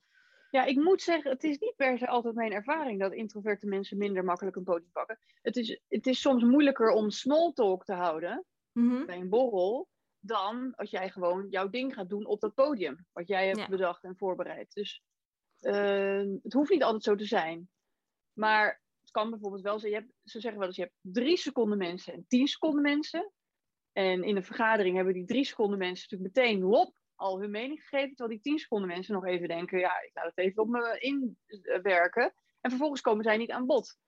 [0.57, 3.99] Ja, ik moet zeggen, het is niet per se altijd mijn ervaring dat introverte mensen
[3.99, 5.19] minder makkelijk een podium pakken.
[5.43, 9.07] Het is, het is soms moeilijker om small talk te houden Mhm.
[9.07, 9.89] bij een borrel
[10.21, 13.07] dan als jij gewoon jouw ding gaat doen op dat podium.
[13.13, 13.69] Wat jij hebt Ja.
[13.69, 14.73] bedacht en voorbereid.
[14.73, 15.03] Dus
[15.61, 17.69] eh, het hoeft niet altijd zo te zijn.
[18.33, 21.37] Maar het kan bijvoorbeeld wel zijn, je hebt, ze zeggen wel eens, je hebt drie
[21.37, 23.33] seconden mensen en tien seconden mensen.
[23.93, 27.81] En in een vergadering hebben die drie seconden mensen natuurlijk meteen hop, al hun mening
[27.81, 28.09] gegeven.
[28.09, 30.99] Terwijl die tien seconden mensen nog even denken, ja, ik laat het even op me
[30.99, 32.35] inwerken.
[32.61, 33.99] En vervolgens komen zij niet aan bod.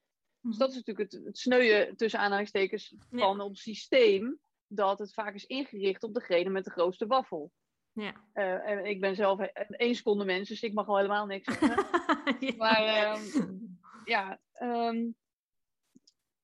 [0.41, 3.19] Dus dat is natuurlijk het, het sneuien tussen aanhalingstekens Ja.
[3.19, 4.39] van ons systeem.
[4.67, 7.53] Dat het vaak is ingericht op degene met de grootste waffel.
[7.93, 8.15] Ja.
[8.33, 11.47] Eh, en ik ben zelf een één seconde mens, dus ik mag al helemaal niks
[11.59, 11.87] zeggen.
[12.41, 12.55] Ja.
[12.57, 13.49] Maar ehm,
[14.05, 15.07] ja, ehm,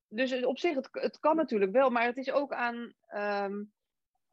[0.08, 3.62] dus op zich, het, het kan natuurlijk wel, maar het is ook aan, ehm,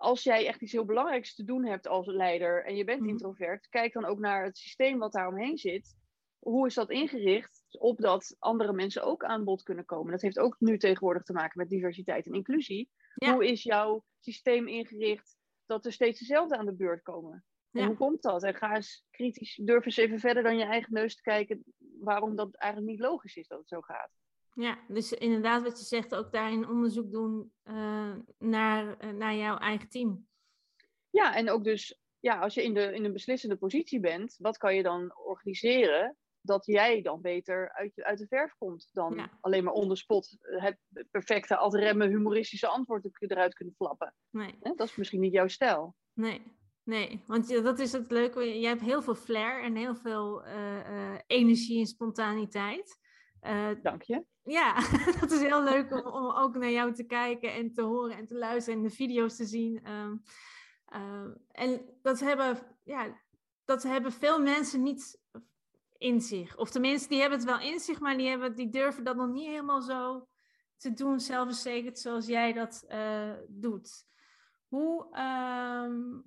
[0.02, 3.10] als jij echt iets heel belangrijks te doen hebt als leider en je bent Mhm.
[3.10, 5.96] introvert, kijk dan ook naar het systeem wat daaromheen zit.
[6.40, 7.64] Hoe is dat ingericht?
[7.80, 10.12] Opdat andere mensen ook aan bod kunnen komen.
[10.12, 12.90] Dat heeft ook nu tegenwoordig te maken met diversiteit en inclusie.
[13.16, 13.34] Ja.
[13.34, 17.46] Hoe is jouw systeem ingericht dat er steeds dezelfde aan de beurt komen?
[17.72, 17.88] En Ja.
[17.88, 18.44] hoe komt dat?
[18.44, 21.64] En ga eens kritisch, durf eens even verder dan je eigen neus te kijken
[22.00, 24.12] waarom dat eigenlijk niet logisch is dat het zo gaat.
[24.54, 29.58] Ja, dus inderdaad wat je zegt, ook daarin onderzoek doen eh, naar, eh, naar jouw
[29.58, 30.28] eigen team.
[31.10, 34.58] Ja, en ook dus, ja, als je in, de, in een beslissende positie bent, wat
[34.58, 39.38] kan je dan organiseren dat jij dan beter uit, uit de verf komt dan Ja.
[39.42, 40.78] alleen maar on the spot het
[41.12, 44.16] perfecte ad remmen humoristische antwoord eruit kunnen flappen.
[44.30, 44.56] Nee?
[44.62, 45.96] Dat is misschien niet jouw stijl.
[46.14, 46.42] nee,
[46.84, 47.24] nee.
[47.28, 48.60] Want dat is het leuke.
[48.60, 53.00] Jij hebt heel veel flair en heel veel eh, eh, energie en spontaniteit.
[53.40, 54.24] Eh, Dank je.
[54.44, 54.74] Ja,
[55.20, 58.26] dat is heel leuk om, om ook naar jou te kijken en te horen en
[58.26, 59.84] te luisteren en de video's te zien.
[59.84, 60.16] Ehm,
[60.86, 63.18] ehm, en dat hebben, ja,
[63.66, 65.20] dat hebben veel mensen niet
[65.98, 66.58] in zich.
[66.58, 69.30] Of tenminste, die hebben het wel in zich, maar die, hebben, die durven dat nog
[69.30, 70.28] niet helemaal zo
[70.78, 74.06] te doen, zelfverzekerd zoals jij dat eh, doet.
[74.68, 76.20] Hoe, ehm,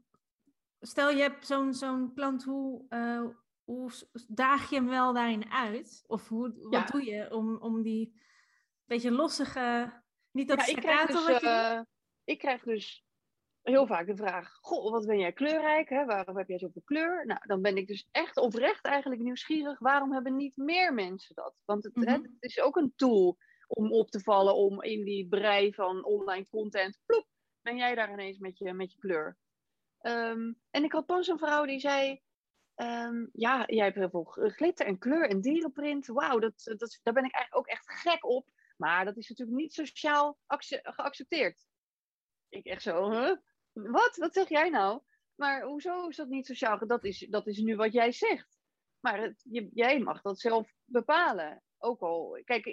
[0.81, 3.25] stel je hebt zo'n zo'n klant, hoe, eh,
[3.65, 3.91] hoe
[4.29, 6.05] daag je hem wel daarin uit?
[6.07, 6.85] Of hoe, wat Ja.
[6.85, 8.21] doe je om, om die
[8.85, 9.93] beetje lossige,
[10.31, 11.81] niet dat Ja, ik, krijg dus, je eh,
[12.25, 13.05] ik krijg dus
[13.63, 15.89] heel vaak de vraag: Goh, wat ben jij kleurrijk?
[15.89, 16.05] Hè?
[16.05, 17.27] Waarom heb jij zoveel kleur?
[17.27, 19.79] Nou, dan ben ik dus echt oprecht eigenlijk nieuwsgierig.
[19.79, 21.55] Waarom hebben niet meer mensen dat?
[21.65, 22.23] Want het, hè, Mhm.
[22.23, 23.37] het is ook een tool
[23.67, 26.99] om op te vallen, om in die brei van online content.
[27.07, 27.27] Ploep,
[27.61, 29.39] ben jij daar ineens met je, met je kleur?
[29.99, 32.23] Ehm, en ik had pas een vrouw die zei.
[32.75, 36.07] Ehm, ja, jij hebt heel glitter en kleur en dierenprint.
[36.07, 38.49] Wauw, dat, dat, daar ben ik eigenlijk ook echt gek op.
[38.77, 41.67] Maar dat is natuurlijk niet sociaal acce- geaccepteerd.
[42.49, 43.09] Ik echt zo?
[43.73, 44.17] Wat?
[44.17, 45.01] Wat zeg jij nou?
[45.35, 46.87] Maar hoezo is dat niet sociaal?
[46.87, 48.59] Dat is, dat is nu wat jij zegt.
[49.01, 51.63] Maar je, jij mag dat zelf bepalen.
[51.79, 52.67] Ook al, kijk,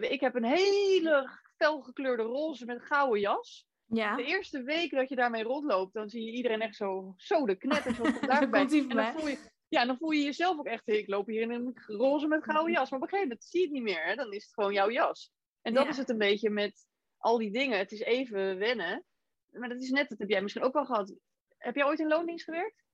[0.00, 3.68] ik heb een hele felgekleurde roze met gouden jas.
[3.90, 7.46] Ja, De eerste week dat je daarmee rondloopt, dan zie je iedereen echt zo, zo
[7.46, 8.60] de knetters wat komt Daar daarbij.
[8.60, 11.26] komt ie En dan voel je, ja, dan voel je jezelf ook echt, ik loop
[11.26, 12.90] hier in een roze met gouden jas.
[12.90, 14.14] Maar op een gegeven moment zie je het niet meer, hè?
[14.14, 15.32] dan is het gewoon jouw jas.
[15.62, 15.90] En dat Ja.
[15.90, 16.86] is het een beetje met
[17.18, 17.78] al die dingen.
[17.78, 19.04] Het is even wennen.
[19.50, 21.14] Maar dat is net, dat heb jij misschien ook wel gehad.
[21.58, 22.84] Heb jij ooit in loondienst gewerkt?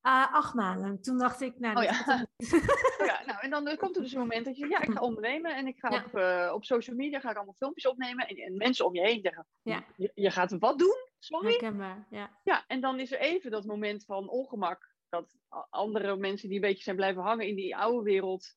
[0.00, 1.00] Ah, acht maanden.
[1.02, 2.25] Toen dacht ik, nou, Oh ja.
[3.10, 5.56] ja, nou, en dan komt er dus een moment dat je, ja, ik ga ondernemen
[5.56, 6.04] en ik ga Ja.
[6.04, 9.00] op, eh, op social media ga ik allemaal filmpjes opnemen en, en mensen om je
[9.00, 9.84] heen zeggen, Ja.
[9.96, 10.96] je, je gaat wat doen?
[11.18, 11.48] Sorry?
[11.48, 12.06] herkenbaar.
[12.10, 12.40] Ja.
[12.42, 14.94] Ja, en dan is er even dat moment van ongemak.
[15.08, 15.36] Dat
[15.70, 18.56] andere mensen die een beetje zijn blijven hangen in die oude wereld,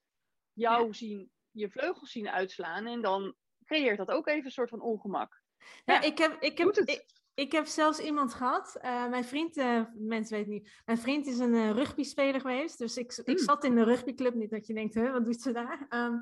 [0.53, 2.85] jou zien, je vleugels zien uitslaan.
[2.85, 5.41] En dan creëert dat ook even een soort van ongemak.
[5.85, 8.75] Ja, Ja, ik heb, ik heb, ik, ik heb zelfs iemand gehad.
[8.81, 10.69] eh, mijn vriend, eh, mensen weten niet.
[10.85, 12.77] Mijn vriend is een eh, rugbyspeler geweest.
[12.77, 13.43] Dus ik, ik Mm.
[13.43, 14.33] zat in de rugbyclub.
[14.33, 15.85] Niet dat je denkt, hè, wat doet ze daar?
[15.89, 16.15] Ehm,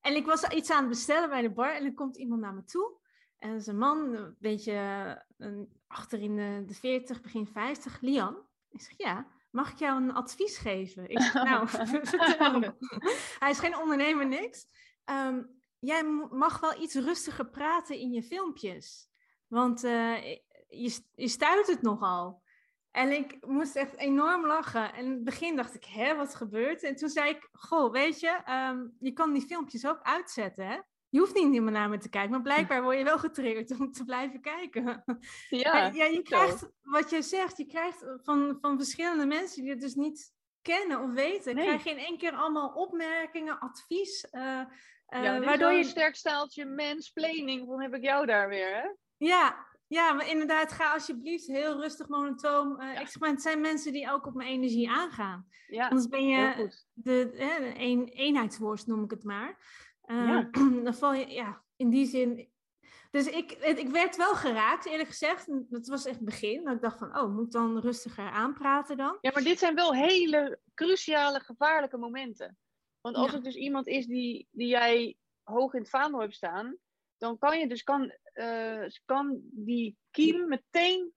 [0.00, 1.74] en ik was iets aan het bestellen bij de bar.
[1.74, 3.00] En er komt iemand naar me toe.
[3.38, 7.46] En dat is een man, een beetje eh, een, achter in de, de 40, begin
[7.46, 8.00] 50.
[8.00, 8.36] Lian.
[8.70, 9.26] Ik zeg, ja.
[9.50, 11.08] Mag ik jou een advies geven?
[11.08, 11.68] Ik zeg, nou,
[12.08, 12.60] vertel.
[13.38, 14.66] Hij is geen ondernemer, niks.
[15.04, 15.42] Ehm,
[15.78, 19.10] jij mag wel iets rustiger praten in je filmpjes.
[19.52, 20.24] Want eh,
[20.68, 22.42] je, je stuit het nogal.
[22.90, 24.92] En ik moest echt enorm lachen.
[24.94, 26.82] En in het begin dacht ik, hè, wat gebeurt?
[26.82, 30.78] En toen zei ik, goh, weet je, ehm, je kan die filmpjes ook uitzetten, hè?
[31.08, 33.92] Je hoeft niet meer naar me te kijken, maar blijkbaar word je wel getriggerd om
[33.92, 34.84] te blijven kijken.
[35.48, 39.70] Ja, Maar ja, je krijgt, wat je zegt, je krijgt van, van verschillende mensen die
[39.70, 40.32] het dus niet
[40.62, 41.64] kennen of weten, Nee.
[41.64, 44.68] krijg je in één keer allemaal opmerkingen, advies, ja,
[45.08, 45.84] dit waardoor je...
[45.84, 47.68] sterk staaltje mansplaining.
[47.68, 48.88] Dan heb ik jou daar weer, hè?
[49.26, 52.82] Ja, ja, maar inderdaad, ga alsjeblieft heel rustig, monotoom.
[52.82, 52.90] Ja.
[53.00, 55.46] Ik zeg maar, het zijn mensen die ook op mijn energie aangaan.
[55.66, 59.56] Ja, Anders ben je de, hè, de een, eenheidsworst, noem ik het maar.
[60.02, 60.48] Eh, Ja.
[60.84, 62.50] Dan val je, ja, in die zin...
[63.10, 65.46] Dus ik, het- ik werd wel geraakt, eerlijk gezegd.
[65.70, 66.64] Het was echt het begin.
[66.64, 69.18] Dat ik dacht van, oh, moet ik dan rustiger aanpraten dan?
[69.20, 72.58] Ja, maar dit zijn wel hele cruciale, gevaarlijke momenten.
[73.00, 73.32] Want als Ja.
[73.34, 76.76] het dus iemand is die, die jij hoog in het vaandel hebt staan,
[77.16, 81.12] dan kan je dus kan, eh, kan die kiem meteen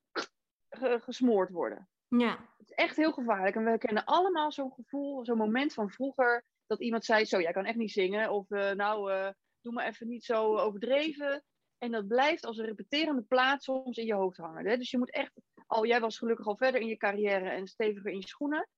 [0.69, 1.89] ge- gesmoord worden.
[2.07, 3.55] Ja, Het is echt heel gevaarlijk.
[3.55, 7.51] En we kennen allemaal zo'n gevoel, zo'n moment van vroeger, dat iemand zei, zo, jij
[7.51, 8.31] kan echt niet zingen.
[8.31, 9.29] Of eh, nou, eh,
[9.61, 11.43] doe maar even niet zo overdreven.
[11.77, 14.65] En dat blijft als een repeterende plaat soms in je hoofd hangen.
[14.65, 14.77] Hè?
[14.77, 15.31] Dus je moet echt,
[15.67, 18.69] al, jij was gelukkig al verder in je carrière en steviger in je schoenen.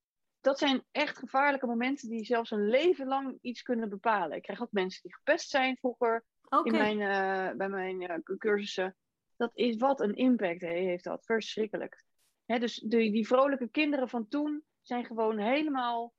[0.42, 4.38] Dat zijn echt gevaarlijke momenten die zelfs een leven lang iets kunnen bepalen.
[4.38, 6.26] Ik krijg ook mensen die gepest zijn vroeger
[6.64, 8.96] in mijn, eh, bij mijn eh, cursussen.
[9.36, 11.26] dat is wat een impact heeft dat.
[11.26, 12.04] Verschrikkelijk.
[12.46, 16.14] Dus de, die vrolijke kinderen van toen zijn gewoon helemaal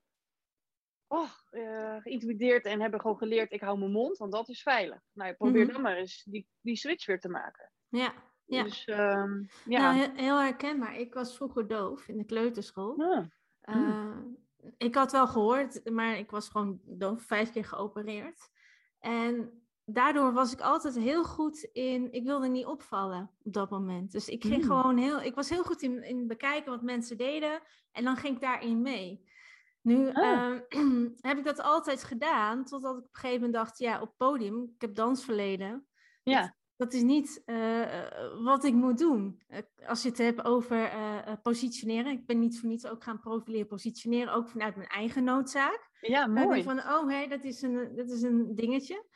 [1.07, 5.01] oh, uh, geïntimideerd en hebben gewoon geleerd: ik hou mijn mond, want dat is veilig.
[5.13, 7.73] Nou, probeer mm dan maar eens die, die switch weer te maken.
[7.89, 8.15] Ja,
[8.45, 8.63] ja.
[8.63, 9.95] Dus, um, ja.
[9.95, 10.97] Nou, heel, herkenbaar.
[10.97, 13.01] Ik was vroeger doof in de kleuterschool.
[13.01, 13.29] Ja.
[13.65, 14.19] Uh,
[14.77, 18.51] ik had wel gehoord, maar ik was gewoon doof, vijf keer geopereerd.
[18.99, 22.13] En daardoor was ik altijd heel goed in.
[22.13, 24.13] Ik wilde niet opvallen op dat moment.
[24.13, 24.69] Dus ik ging mm.
[24.69, 25.21] gewoon heel.
[25.21, 27.61] Ik was heel goed in, in bekijken wat mensen deden.
[27.93, 29.27] En dan ging ik daarin mee.
[29.83, 30.15] Nu oh.
[30.15, 30.51] uh,
[31.29, 34.63] heb ik dat altijd gedaan, totdat ik op een gegeven moment dacht: ja, op podium,
[34.75, 35.87] ik heb dansverleden.
[36.23, 36.57] Ja.
[36.77, 38.05] Dat, is niet uh,
[38.43, 39.43] wat ik moet doen.
[39.49, 40.91] Uh, als je het hebt over
[41.43, 42.13] positioneren.
[42.13, 45.91] Ik ben niet voor niets ook gaan profileren, positioneren, ook vanuit mijn eigen noodzaak.
[46.01, 46.63] Ja, mooi.
[46.63, 49.07] van, oh hé, hey, dat, is een, dat is een dingetje.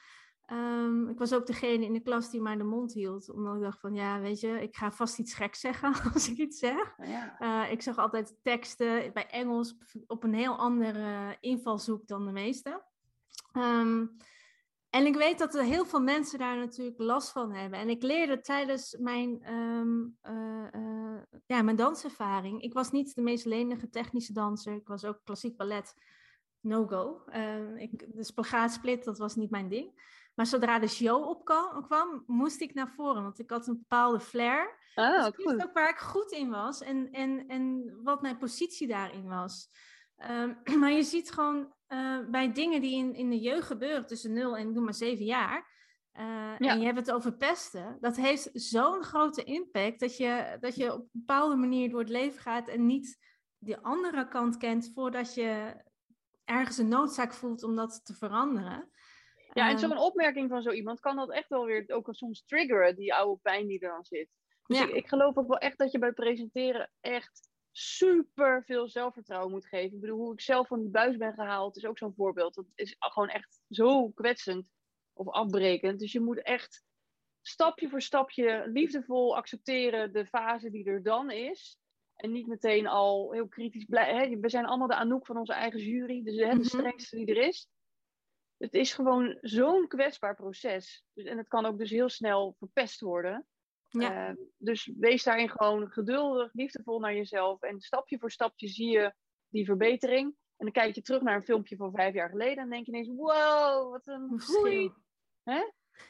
[0.46, 3.30] Um, ik was ook degene in de klas die maar de mond hield.
[3.30, 6.36] Omdat ik dacht van, ja, weet je, ik ga vast iets geks zeggen als ik
[6.36, 6.94] iets zeg.
[6.96, 7.36] Ja.
[7.40, 9.76] Uh, ik zag altijd teksten bij Engels
[10.06, 12.82] op een heel andere invalshoek dan de meeste.
[13.52, 14.16] Um,
[14.90, 17.78] en ik weet dat er heel veel mensen daar natuurlijk last van hebben.
[17.78, 22.62] En ik leerde tijdens mijn, um, uh, uh, ja, mijn danservaring.
[22.62, 24.74] Ik was niet de meest lenige technische danser.
[24.74, 25.94] Ik was ook klassiek ballet
[26.60, 27.22] no-go.
[27.26, 29.92] de spagaatsplit, dat was niet mijn ding.
[30.34, 33.22] Maar zodra de show opkwam, moest ik naar voren.
[33.22, 34.78] Want ik had een bepaalde flair.
[34.94, 36.80] Ah, dus ik wist ook waar ik goed in was.
[36.80, 39.68] En, en, en wat mijn positie daarin was.
[40.30, 44.32] Um, maar je ziet gewoon uh, bij dingen die in, in de jeugd gebeuren, tussen
[44.32, 45.70] 0 en doe maar 7 jaar.
[46.18, 46.24] Uh,
[46.58, 46.70] ja.
[46.70, 47.96] En je hebt het over pesten.
[48.00, 52.08] Dat heeft zo'n grote impact dat je, dat je op een bepaalde manier door het
[52.08, 53.18] leven gaat en niet
[53.58, 55.82] de andere kant kent voordat je
[56.44, 58.90] ergens een noodzaak voelt om dat te veranderen.
[59.54, 62.44] Ja, en ehm, zo'n opmerking van zo iemand kan dat echt wel weer ook soms
[62.44, 64.28] triggeren, die oude pijn die er dan zit.
[64.66, 69.50] Dus ik, ik geloof ook wel echt dat je bij presenteren echt super veel zelfvertrouwen
[69.50, 69.94] moet geven.
[69.94, 72.54] Ik bedoel, hoe ik zelf van die buis ben gehaald, is ook zo'n voorbeeld.
[72.54, 74.70] Dat is gewoon echt zo kwetsend
[75.12, 75.98] of afbrekend.
[75.98, 76.84] Dus je moet echt
[77.42, 81.78] stapje voor stapje liefdevol accepteren de fase die er dan is.
[82.14, 84.40] En niet meteen al heel kritisch blijven.
[84.40, 86.22] We zijn allemaal de Anouk van onze eigen jury.
[86.22, 86.62] Dus de mhm.
[86.62, 87.68] strengste die er is
[88.62, 91.04] het is gewoon zo'n kwetsbaar proces.
[91.12, 93.46] Dus, en het kan ook dus heel snel verpest worden.
[93.88, 94.28] Ja.
[94.28, 97.62] Uh, dus wees daarin gewoon geduldig, liefdevol naar jezelf.
[97.62, 99.14] En stapje voor stapje zie je
[99.48, 100.26] die verbetering.
[100.56, 102.64] En dan kijk je terug naar een filmpje van vijf jaar geleden.
[102.64, 104.92] En denk je ineens, wow, wat een groei.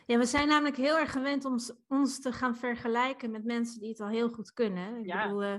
[0.06, 1.56] Ja, we zijn namelijk heel erg gewend om
[1.88, 4.96] ons te gaan vergelijken met mensen die het al heel goed kunnen.
[4.96, 5.22] Ik ja.
[5.22, 5.54] bedoel, uh,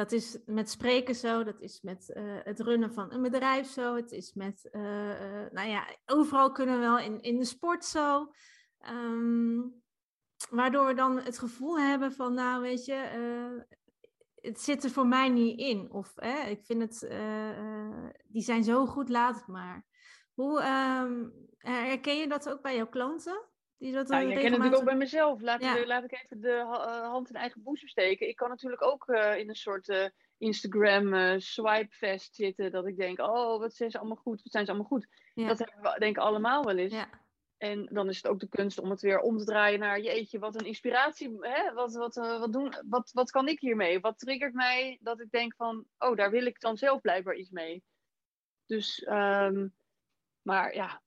[0.00, 3.94] dat is met spreken zo, dat is met uh, het runnen van een bedrijf zo,
[3.94, 7.84] het is met, uh, uh, nou ja, overal kunnen we wel, in, in de sport
[7.84, 8.32] zo.
[8.90, 9.82] Um,
[10.50, 12.94] waardoor we dan het gevoel hebben van, nou weet je,
[14.34, 15.90] het zit er voor mij niet in.
[15.90, 16.14] Of
[16.48, 17.10] ik vind het,
[18.26, 19.86] die zijn zo goed, laat het maar.
[20.34, 20.62] Hoe
[21.04, 23.49] um, herken je dat ook bij jouw klanten?
[23.80, 25.40] Die dat ja, ik ken het natuurlijk ook bij mezelf.
[25.40, 28.28] Laat, ik, laat ik even de uh, hand in eigen boezem steken.
[28.28, 30.06] Ik kan natuurlijk ook uh, in een soort uh,
[30.38, 32.70] Instagram swipefest zitten.
[32.70, 35.06] Dat ik denk, oh, wat zijn ze allemaal goed, wat zijn ze allemaal goed.
[35.34, 35.48] Ja.
[35.48, 36.92] Dat hebben we denk ik allemaal wel eens.
[36.92, 37.08] Ja.
[37.56, 40.38] En dan is het ook de kunst om het weer om te draaien naar, jeetje,
[40.38, 41.36] wat een inspiratie.
[41.40, 41.72] Hè?
[41.72, 44.00] Wat, wat, wat, doen, wat, wat kan ik hiermee?
[44.00, 47.50] Wat triggert mij dat ik denk van, oh, daar wil ik dan zelf blijkbaar iets
[47.50, 47.82] mee.
[48.66, 49.74] Dus, um,
[50.42, 51.02] maar ja,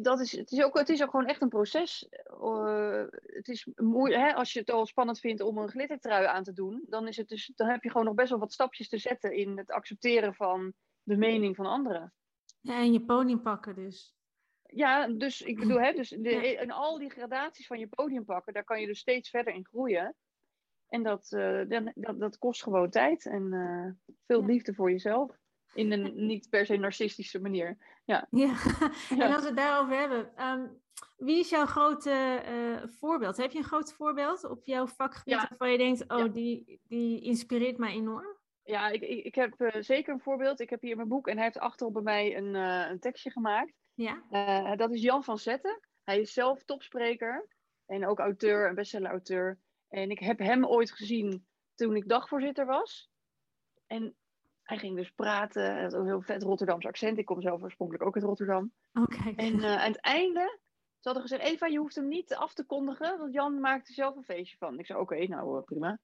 [0.00, 2.08] dat is, het, is ook, het is ook gewoon echt een proces.
[2.42, 6.42] Uh, het is moeilijk, hè, als je het al spannend vindt om een glittertrui aan
[6.42, 8.88] te doen, dan, is het dus, dan heb je gewoon nog best wel wat stapjes
[8.88, 12.12] te zetten in het accepteren van de mening van anderen.
[12.60, 14.14] Ja, en je podium pakken dus.
[14.62, 18.52] Ja, dus ik bedoel, hè, dus de, in al die gradaties van je podium pakken,
[18.52, 20.16] daar kan je dus steeds verder in groeien.
[20.88, 21.62] En dat, uh,
[21.94, 25.39] dat, dat, kost gewoon tijd en uh, veel liefde voor jezelf
[25.74, 27.76] in een niet per se narcistische manier.
[28.04, 28.26] Ja.
[28.30, 28.56] ja.
[29.08, 30.66] en als we het daarover hebben, ehm,
[31.16, 33.36] wie is jouw grote uh, voorbeeld?
[33.36, 35.46] Heb je een groot voorbeeld op jouw vakgebied ja.
[35.48, 38.38] waarvan je denkt, oh, die, die inspireert mij enorm?
[38.62, 40.60] Ja, ik, ik, ik heb uh, zeker een voorbeeld.
[40.60, 43.30] Ik heb hier mijn boek en hij heeft achterop bij mij een, uh, een tekstje
[43.30, 43.72] gemaakt.
[43.94, 44.76] Ja.
[44.76, 45.80] dat is Jan van Zetten.
[46.04, 47.48] Hij is zelf topspreker
[47.86, 49.58] en ook auteur en bestseller-auteur.
[49.88, 53.10] En ik heb hem ooit gezien toen ik dagvoorzitter was.
[53.86, 54.16] En
[54.70, 55.76] hij ging dus praten.
[55.76, 57.18] Het een heel vet Rotterdamse accent.
[57.18, 58.72] Ik kom zelf oorspronkelijk ook uit Rotterdam.
[58.92, 59.32] Oké.
[59.36, 60.58] En uh, aan het einde,
[60.98, 64.16] ze hadden gezegd: Eva, je hoeft hem niet af te kondigen, want Jan maakte zelf
[64.16, 64.78] een feestje van.
[64.78, 65.98] Ik zei: Oké, nou uh, prima.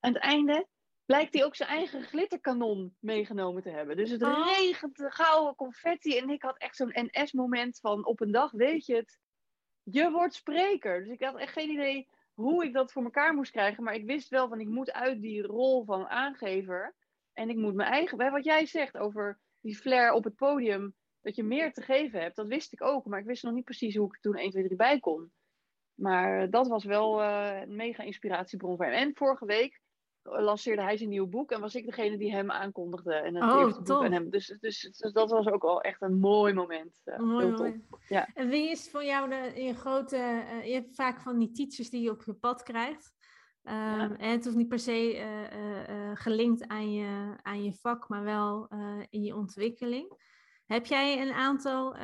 [0.00, 0.66] Aan het einde
[1.04, 3.96] blijkt hij ook zijn eigen glitterkanon meegenomen te hebben.
[3.96, 4.46] Dus het oh.
[4.46, 6.18] regent gouden confetti.
[6.18, 9.18] En ik had echt zo'n NS-moment van: op een dag weet je het,
[9.82, 11.04] je wordt spreker.
[11.04, 13.84] Dus ik had echt geen idee hoe ik dat voor elkaar moest krijgen.
[13.84, 16.94] Maar ik wist wel van ik moet uit die rol van aangever.
[17.40, 18.30] En ik moet mijn eigen.
[18.30, 20.94] Wat jij zegt over die flair op het podium.
[21.20, 22.36] Dat je meer te geven hebt.
[22.36, 23.06] Dat wist ik ook.
[23.06, 25.32] Maar ik wist nog niet precies hoe ik er toen 1, 2, 3 bij kon.
[25.94, 28.94] Maar dat was wel uh, een mega inspiratiebron voor hem.
[28.94, 29.80] En vorige week
[30.22, 33.14] lanceerde hij zijn nieuw boek en was ik degene die hem aankondigde.
[33.14, 34.30] En het oh, eerste boek en hem.
[34.30, 37.00] Dus, dus, dus, dat was ook al echt een mooi moment.
[37.04, 37.84] Uh, mooi, heel mooi.
[38.08, 38.28] Ja.
[38.34, 40.16] En wie is voor jou de, je grote...
[40.16, 43.14] Uh, je hebt vaak van die teachers die je op je pad krijgt.
[43.64, 44.16] Um, ja.
[44.16, 48.68] En het hoeft niet per se uh, gelinkt aan je, aan je vak, maar wel
[49.10, 50.28] in je ontwikkeling.
[50.66, 51.96] Heb jij een aantal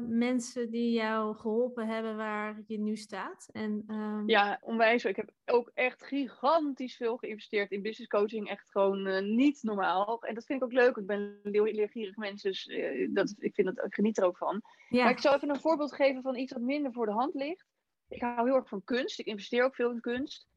[0.00, 3.48] mensen die jou geholpen hebben waar je nu staat?
[3.52, 4.28] En, um...
[4.28, 5.04] Ja, onwijs.
[5.04, 8.48] Ik heb ook echt gigantisch veel geïnvesteerd in business coaching.
[8.48, 10.22] Echt gewoon niet normaal.
[10.22, 10.96] En dat vind ik ook leuk.
[10.96, 12.70] Ik ben een leergierig mens, dus
[13.10, 14.62] dat, ik, vind dat, ik geniet er ook van.
[14.88, 15.02] Ja.
[15.02, 17.66] Maar ik zal even een voorbeeld geven van iets wat minder voor de hand ligt.
[18.08, 19.18] Ik hou heel erg van kunst.
[19.18, 20.48] Ik investeer ook veel in kunst.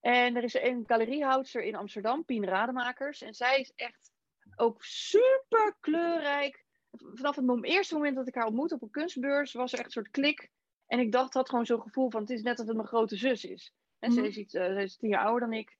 [0.00, 3.22] En er is een galeriehoudster in Amsterdam, Pien Rademakers.
[3.22, 4.10] En zij is echt
[4.56, 9.72] ook super kleurrijk vanaf het eerste moment dat ik haar ontmoette op een kunstbeurs, was
[9.72, 10.50] er echt een soort klik.
[10.86, 13.16] En ik dacht, had gewoon zo'n gevoel van, het is net dat het mijn grote
[13.16, 13.72] zus is.
[13.98, 14.28] En ze, mhm.
[14.28, 15.78] is iets, uh, ze is tien jaar ouder dan ik.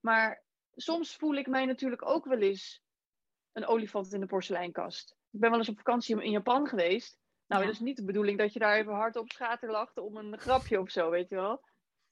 [0.00, 0.42] Maar
[0.74, 2.82] soms voel ik mij natuurlijk ook wel eens
[3.52, 5.16] een olifant in de porseleinkast.
[5.30, 7.18] Ik ben wel eens op vakantie in Japan geweest.
[7.46, 7.66] Nou, ja.
[7.66, 10.80] dat is niet de bedoeling dat je daar even hard op schaterlacht om een grapje
[10.80, 11.62] of zo, weet je wel.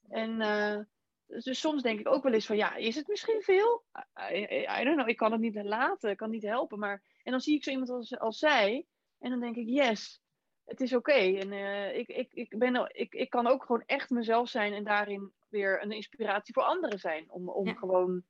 [0.08, 0.78] En uh,
[1.26, 3.84] dus soms denk ik ook wel eens van, ja, is het misschien veel?
[4.32, 6.78] I, don't know, ik kan het niet laten, ik kan het niet helpen.
[6.78, 8.86] Maar en dan zie ik zo iemand als, als zij.
[9.18, 10.20] En dan denk ik, yes,
[10.64, 11.12] het is oké.
[11.12, 14.84] En uh, ik, ik, ik, ben, ik, ik kan ook gewoon echt mezelf zijn en
[14.84, 17.30] daarin weer een inspiratie voor anderen zijn.
[17.30, 17.74] Om, om ja.
[17.74, 18.22] gewoon,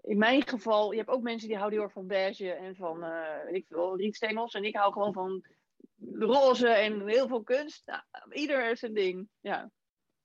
[0.00, 3.04] in mijn geval, je hebt ook mensen die houden heel erg van beige en van,
[3.04, 4.54] uh, weet ik veel, rietstengels.
[4.54, 5.44] En ik hou gewoon van
[6.12, 7.86] roze en heel veel kunst.
[7.86, 9.70] Nou, ieder zijn ding, ja.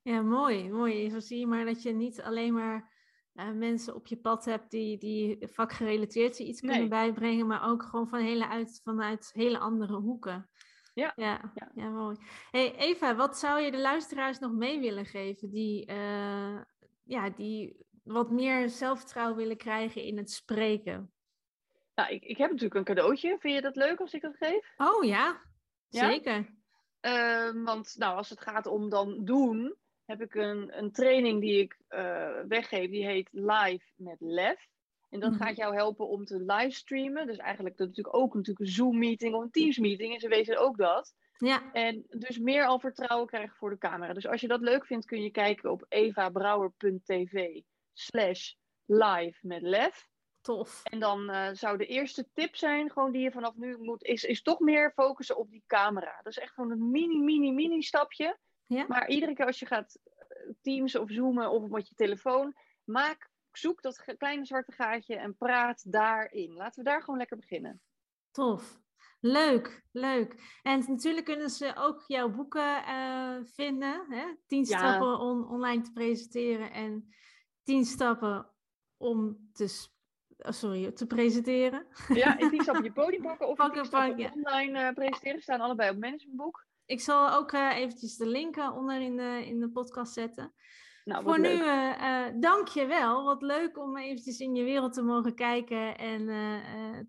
[0.04, 1.10] Ja, mooi, mooi.
[1.10, 2.92] Zo zie je maar dat je niet alleen maar
[3.34, 6.88] uh, mensen op je pad hebt die, die vakgerelateerd iets kunnen nee.
[6.88, 10.50] bijbrengen, maar ook gewoon van hele uit, vanuit hele andere hoeken.
[10.94, 11.14] Ja.
[11.16, 11.72] Ja, ja.
[11.76, 12.18] ja mooi.
[12.52, 16.62] Hey Eva, wat zou je de luisteraars nog mee willen geven die, uh,
[17.04, 21.14] ja, die wat meer zelfvertrouwen willen krijgen in het spreken?
[21.96, 23.38] Nou, ik, ik heb natuurlijk een cadeautje.
[23.40, 24.74] Vind je dat leuk als ik dat geef?
[24.78, 25.42] Oh ja,
[25.90, 26.10] ja?
[26.10, 26.62] zeker.
[27.02, 31.62] Uh, want nou, als het gaat om dan doen, heb ik een, een training die
[31.62, 32.90] ik uh, weggeef.
[32.90, 34.68] Die heet Live met Lef.
[35.10, 35.48] En dat mm-hmm.
[35.48, 37.28] gaat jou helpen om te livestreamen.
[37.28, 40.14] Dus eigenlijk dat natuurlijk ook natuurlijk een Zoom-meeting of een Teams-meeting.
[40.14, 41.14] En ze weten ook dat.
[41.38, 41.72] Ja.
[41.72, 44.14] En dus meer al vertrouwen krijgen voor de camera.
[44.14, 47.62] Dus als je dat leuk vindt, kun je kijken op evabrouwer.tv
[47.94, 48.54] slash
[48.86, 50.12] live met Lef.
[50.42, 50.82] Tof.
[50.84, 54.24] En dan uh, zou de eerste tip zijn, gewoon die je vanaf nu moet, is,
[54.24, 56.20] is toch meer focussen op die camera.
[56.24, 58.38] Dat is echt gewoon een mini, mini, mini stapje.
[58.66, 58.86] Ja.
[58.88, 63.30] Maar iedere keer als je gaat eh, Teams of Zoomen of met je telefoon, maak,
[63.52, 66.54] zoek dat kleine zwarte gaatje en praat daarin.
[66.54, 67.82] Laten we daar gewoon lekker beginnen.
[68.32, 68.82] Tof.
[69.26, 70.60] Leuk, leuk.
[70.62, 74.06] En natuurlijk kunnen ze ook jouw boeken uh, vinden.
[74.10, 74.36] Hè?
[74.48, 74.78] Tien ja.
[74.78, 77.14] stappen om online te presenteren en
[77.64, 78.50] tien stappen
[78.98, 79.88] om te,
[80.38, 81.88] oh, sorry, te presenteren.
[82.08, 85.42] Ja, en tien stappen je podium pakken of pakken, pakken, online uh, presenteren.
[85.42, 86.66] staan allebei op managementboek.
[86.86, 90.54] Ik zal ook uh, eventjes de linken onder in de, in de podcast zetten.
[91.04, 93.24] Nou, Voor nu, uh, dank je wel.
[93.24, 96.26] Wat leuk om eventjes in je wereld te mogen kijken en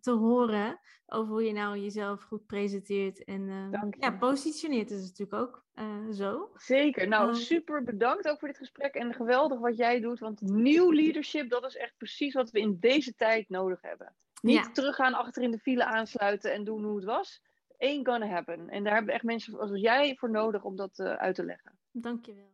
[0.00, 4.90] te horen over hoe je nou jezelf goed presenteert en ja, positioneert.
[4.90, 5.64] Is natuurlijk ook
[6.12, 6.50] zo.
[6.54, 7.08] Zeker.
[7.08, 10.18] Nou, super bedankt ook voor dit gesprek en geweldig wat jij doet.
[10.18, 14.14] Want nieuw leadership, dat is echt precies wat we in deze tijd nodig hebben.
[14.42, 14.70] Niet ja.
[14.72, 17.42] teruggaan achter in de file aansluiten en doen hoe het was
[17.78, 18.68] ain't gonna happen.
[18.68, 21.72] En daar hebben echt mensen zoals jij voor nodig om dat uh, uit te leggen.
[21.90, 22.52] Dankjewel.